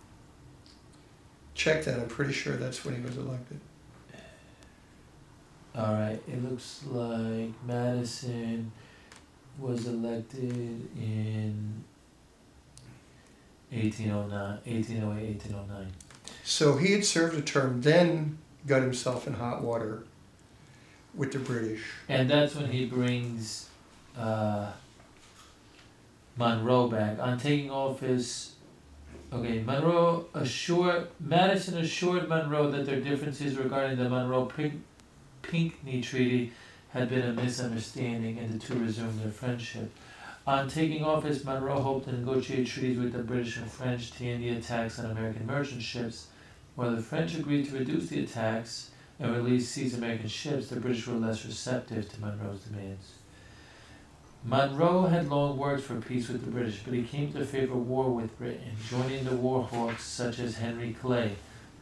[1.53, 1.99] Check that.
[1.99, 3.59] I'm pretty sure that's when he was elected.
[5.75, 6.19] All right.
[6.27, 8.71] It looks like Madison
[9.57, 11.83] was elected in
[13.71, 15.91] 1809, 1808, 1809.
[16.43, 20.03] So he had served a term, then got himself in hot water
[21.15, 21.81] with the British.
[22.07, 23.69] And that's when he brings
[24.17, 24.71] uh,
[26.37, 27.19] Monroe back.
[27.19, 28.53] On taking office,
[29.31, 34.73] okay, Monroe assured, Madison assured Monroe that their differences regarding the Monroe Pink,
[35.43, 36.51] Pinkney Treaty
[36.91, 39.91] had been a misunderstanding and the two resumed their friendship.
[40.45, 44.43] On taking office, Monroe hoped to negotiate treaties with the British and French to end
[44.43, 46.27] the attacks on American merchant ships.
[46.75, 48.89] While the French agreed to reduce the attacks,
[49.19, 53.13] and released seized American ships, the British were less receptive to Monroe's demands.
[54.43, 58.09] Monroe had long worked for peace with the British, but he came to favor war
[58.09, 61.35] with Britain, joining the war hawks such as Henry Clay.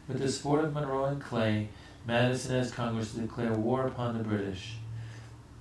[0.07, 1.69] With the support of Monroe and Clay,
[2.05, 4.75] Madison asked Congress to declare war upon the British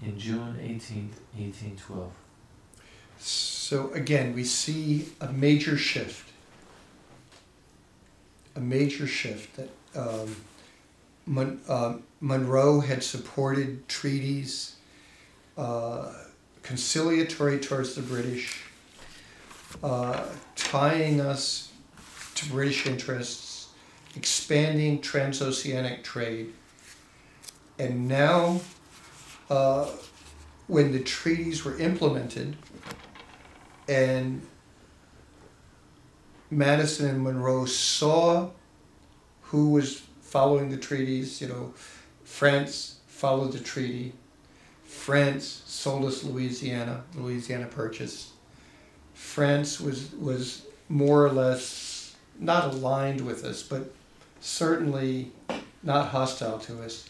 [0.03, 2.13] in June 18, 1812.
[3.19, 6.29] So again, we see a major shift.
[8.57, 10.37] A major shift that um,
[11.27, 14.77] Mon- uh, Monroe had supported treaties
[15.57, 16.13] uh,
[16.63, 18.63] conciliatory towards the British,
[19.83, 20.25] uh,
[20.57, 21.71] tying us
[22.35, 23.50] to British interests,
[24.17, 26.53] expanding transoceanic trade.
[27.79, 28.61] And now,
[29.49, 29.91] uh,
[30.67, 32.57] when the treaties were implemented,
[33.89, 34.43] and
[36.51, 38.51] Madison and Monroe saw
[39.43, 41.41] who was following the treaties.
[41.41, 41.75] You know,
[42.25, 44.13] France followed the treaty.
[44.85, 47.05] France sold us Louisiana.
[47.17, 48.33] Louisiana Purchase.
[49.15, 53.93] France was was more or less not aligned with us, but
[54.41, 55.31] certainly
[55.83, 57.09] not hostile to us.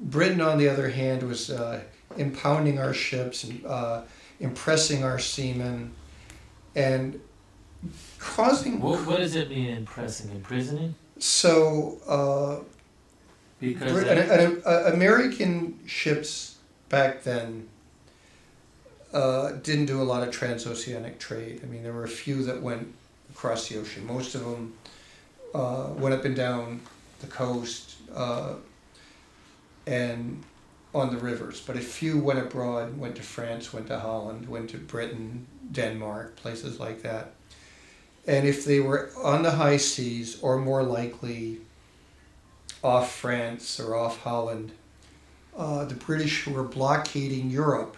[0.00, 1.80] Britain, on the other hand, was uh,
[2.16, 4.02] impounding our ships and uh,
[4.40, 5.92] impressing our seamen,
[6.74, 7.20] and
[8.18, 10.30] causing What, what does it mean impressing?
[10.30, 10.94] Imprisoning?
[11.18, 12.64] so uh,
[13.60, 16.56] Because Brit- and- and, uh, American ships
[16.88, 17.68] back then
[19.12, 21.60] uh, didn't do a lot of transoceanic trade.
[21.62, 22.92] I mean, there were a few that went
[23.30, 24.04] across the ocean.
[24.06, 24.74] Most of them
[25.54, 26.80] uh, went up and down
[27.20, 28.54] the coast uh,
[29.86, 30.42] and
[30.94, 31.60] on the rivers.
[31.60, 36.36] But a few went abroad, went to France, went to Holland, went to Britain, Denmark,
[36.36, 37.32] places like that.
[38.26, 41.60] And if they were on the high seas, or more likely
[42.82, 44.72] off France or off Holland,
[45.56, 47.96] uh, the British who were blockading Europe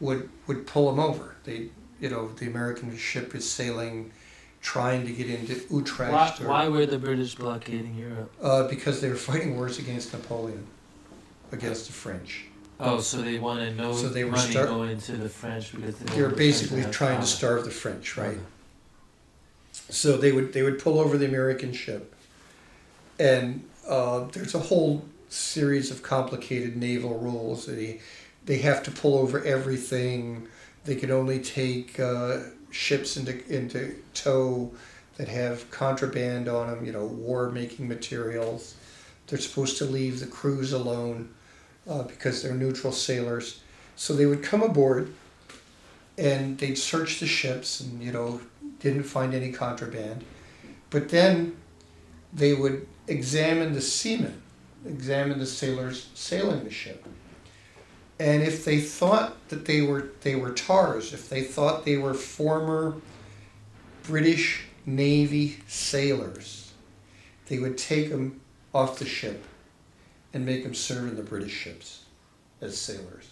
[0.00, 1.36] would would pull them over.
[1.44, 1.68] They,
[2.00, 4.12] you know, the American ship is sailing,
[4.62, 8.32] trying to get into why, Utrecht, or, why were the British blockading Europe?
[8.40, 10.64] Uh, because they were fighting wars against Napoleon,
[11.50, 12.46] against the French.
[12.80, 15.96] Oh, so they wanted no So they were money star- going to the French because
[15.96, 18.30] they, They were wanted the French basically trying to starve the French, right?
[18.30, 18.40] Okay.
[19.90, 22.14] So they would they would pull over the American ship,
[23.18, 27.66] and uh, there's a whole series of complicated naval rules.
[27.66, 28.00] They
[28.44, 30.48] they have to pull over everything.
[30.84, 32.38] They can only take uh,
[32.72, 34.72] ships into into tow
[35.16, 36.84] that have contraband on them.
[36.84, 38.74] You know, war making materials.
[39.26, 41.32] They're supposed to leave the crews alone
[41.88, 43.60] uh, because they're neutral sailors.
[43.94, 45.14] So they would come aboard,
[46.18, 48.40] and they'd search the ships, and you know
[48.80, 50.24] didn't find any contraband.
[50.90, 51.56] But then
[52.32, 54.42] they would examine the seamen,
[54.86, 57.06] examine the sailors sailing the ship.
[58.18, 62.14] And if they thought that they were they were tars, if they thought they were
[62.14, 62.94] former
[64.04, 66.72] British Navy sailors,
[67.48, 68.40] they would take them
[68.74, 69.44] off the ship
[70.32, 72.04] and make them serve in the British ships
[72.60, 73.28] as sailors.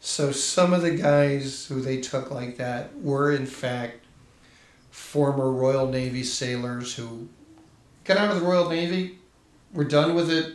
[0.00, 4.04] So some of the guys who they took like that were in fact
[4.90, 7.28] former Royal Navy sailors who
[8.08, 9.18] got out of the Royal Navy,
[9.72, 10.54] were done with it,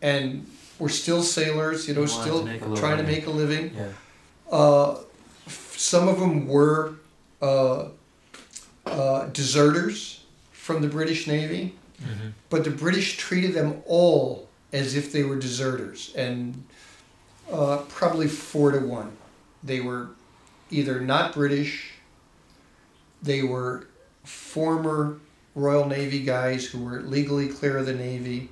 [0.00, 0.46] and
[0.80, 1.86] were still sailors.
[1.86, 3.72] You know, to still little trying to make a living.
[3.76, 3.88] Yeah.
[4.50, 4.98] Uh,
[5.46, 6.94] f- some of them were
[7.40, 7.88] uh,
[8.86, 12.28] uh, deserters from the British Navy, Mm-hmm.
[12.48, 16.64] but the British treated them all as if they were deserters, and
[17.52, 19.12] uh, probably four to one.
[19.62, 20.08] They were
[20.70, 21.90] either not British,
[23.22, 23.86] they were
[24.24, 25.18] former
[25.54, 28.48] Royal Navy guys who were legally clear of the Navy,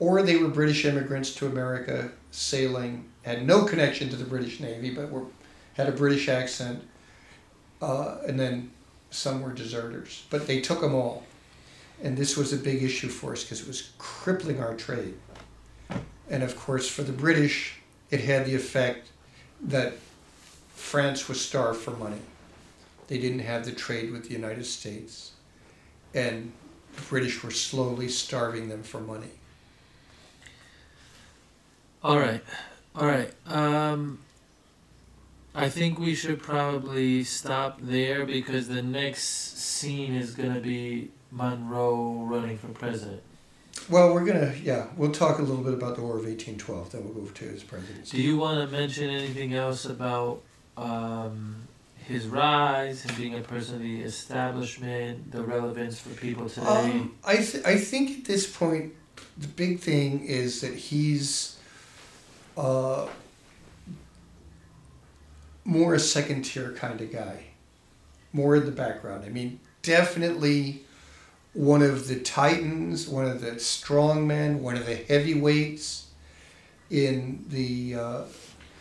[0.00, 4.90] or they were British immigrants to America sailing, had no connection to the British Navy,
[4.90, 5.24] but were
[5.78, 6.82] had a British accent,
[7.80, 8.70] uh, and then
[9.10, 10.24] some were deserters.
[10.28, 11.24] But they took them all.
[12.02, 15.14] And this was a big issue for us because it was crippling our trade.
[16.28, 17.76] And of course, for the British,
[18.10, 19.08] it had the effect
[19.62, 19.94] that
[20.74, 22.20] France was starved for money.
[23.06, 25.32] They didn't have the trade with the United States.
[26.14, 26.52] And
[26.94, 29.37] the British were slowly starving them for money.
[32.02, 32.42] All right,
[32.94, 33.32] all right.
[33.46, 34.20] Um,
[35.54, 42.24] I think we should probably stop there because the next scene is gonna be Monroe
[42.28, 43.22] running for president.
[43.88, 47.04] Well, we're gonna, yeah, we'll talk a little bit about the War of 1812, then
[47.04, 48.16] we'll go to his presidency.
[48.16, 50.42] Do you want to mention anything else about
[50.76, 51.56] um,
[51.96, 56.66] his rise, him being a person of the establishment, the relevance for people today?
[56.66, 58.94] Um, I th- I think at this point,
[59.36, 61.57] the big thing is that he's
[62.58, 63.08] uh,
[65.64, 67.44] more a second tier kind of guy,
[68.32, 69.24] more in the background.
[69.24, 70.82] I mean, definitely
[71.52, 76.08] one of the titans, one of the strong men, one of the heavyweights
[76.90, 78.22] in the uh,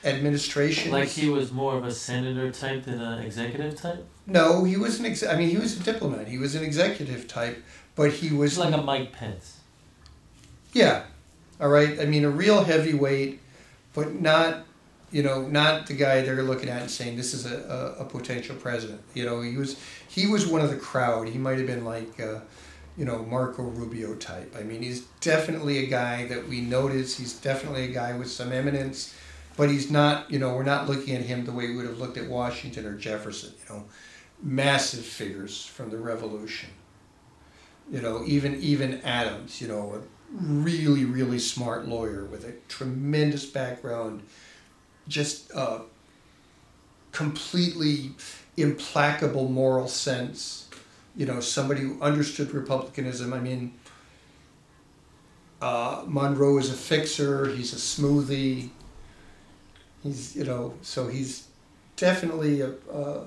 [0.03, 0.91] administration.
[0.91, 4.05] like he was more of a senator type than an executive type?
[4.25, 6.27] no, he was an ex- I mean, he was a diplomat.
[6.27, 7.63] He was an executive type,
[7.95, 9.57] but he was like a Mike Pence.
[10.73, 11.03] Yeah,
[11.59, 11.99] all right.
[11.99, 13.39] I mean, a real heavyweight,
[13.97, 14.63] but not,
[15.11, 18.05] you know, not the guy they're looking at and saying this is a, a, a
[18.05, 19.01] potential president.
[19.15, 19.75] You know, he was
[20.07, 21.27] he was one of the crowd.
[21.27, 22.41] He might have been like, uh,
[22.95, 24.55] you know, Marco Rubio type.
[24.55, 27.17] I mean, he's definitely a guy that we notice.
[27.17, 29.15] He's definitely a guy with some eminence,
[29.57, 30.29] but he's not.
[30.29, 32.85] You know, we're not looking at him the way we would have looked at Washington
[32.85, 33.51] or Jefferson.
[33.67, 33.85] You know,
[34.43, 36.69] massive figures from the Revolution.
[37.91, 39.59] You know, even even Adams.
[39.59, 44.23] You know, really really smart lawyer with a tremendous background,
[45.07, 45.79] just uh,
[47.11, 48.11] completely
[48.57, 50.69] implacable moral sense.
[51.15, 53.33] You know, somebody who understood republicanism.
[53.33, 53.73] I mean,
[55.61, 57.47] uh, Monroe is a fixer.
[57.49, 58.69] He's a smoothie.
[60.03, 61.47] He's you know, so he's
[61.95, 63.25] definitely a, a,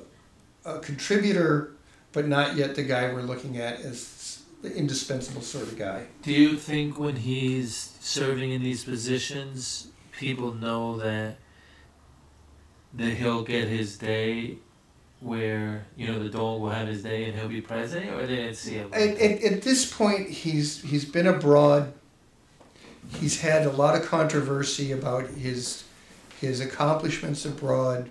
[0.64, 1.72] a contributor,
[2.12, 6.06] but not yet the guy we're looking at as the indispensable sort of guy.
[6.22, 11.36] Do you think when he's serving in these positions, people know that
[12.94, 14.56] that he'll get his day,
[15.20, 18.36] where you know the dog will have his day and he'll be president, or they
[18.36, 18.90] didn't see him?
[18.92, 21.92] At, at, at this point, he's he's been abroad.
[23.18, 25.84] He's had a lot of controversy about his
[26.40, 28.10] his accomplishments abroad.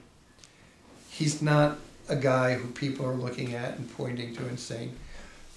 [1.10, 1.78] He's not
[2.08, 4.95] a guy who people are looking at and pointing to and saying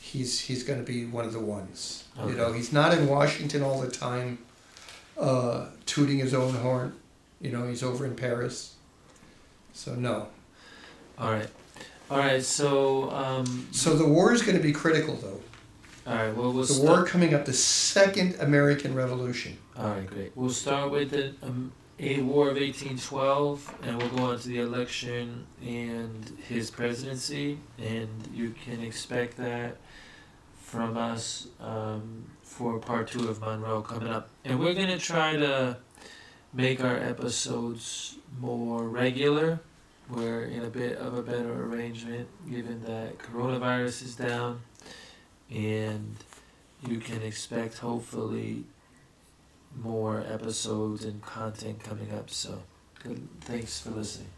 [0.02, 2.04] he's he's going to be one of the ones.
[2.26, 4.38] You know, he's not in Washington all the time,
[5.18, 6.94] uh, tooting his own horn.
[7.40, 8.74] You know, he's over in Paris.
[9.72, 10.28] So no.
[11.18, 11.48] All right,
[12.10, 12.42] all right.
[12.42, 15.40] So um, So the war is going to be critical, though.
[16.10, 16.34] all right.
[16.36, 16.88] Well, we'll The start.
[16.98, 19.56] war coming up, the second American Revolution.
[19.76, 20.32] All right, great.
[20.36, 24.48] We'll start with the um, a War of eighteen twelve, and we'll go on to
[24.48, 29.76] the election and his presidency, and you can expect that
[30.72, 34.30] from us um, for part two of Monroe coming up.
[34.42, 35.76] And we're gonna try to
[36.54, 39.60] make our episodes more regular.
[40.08, 44.62] We're in a bit of a better arrangement given that coronavirus is down,
[45.50, 46.16] and
[46.88, 48.64] you can expect hopefully
[49.78, 52.30] more episodes and content coming up.
[52.30, 52.62] So,
[53.02, 53.28] good.
[53.42, 54.30] Thanks for listening.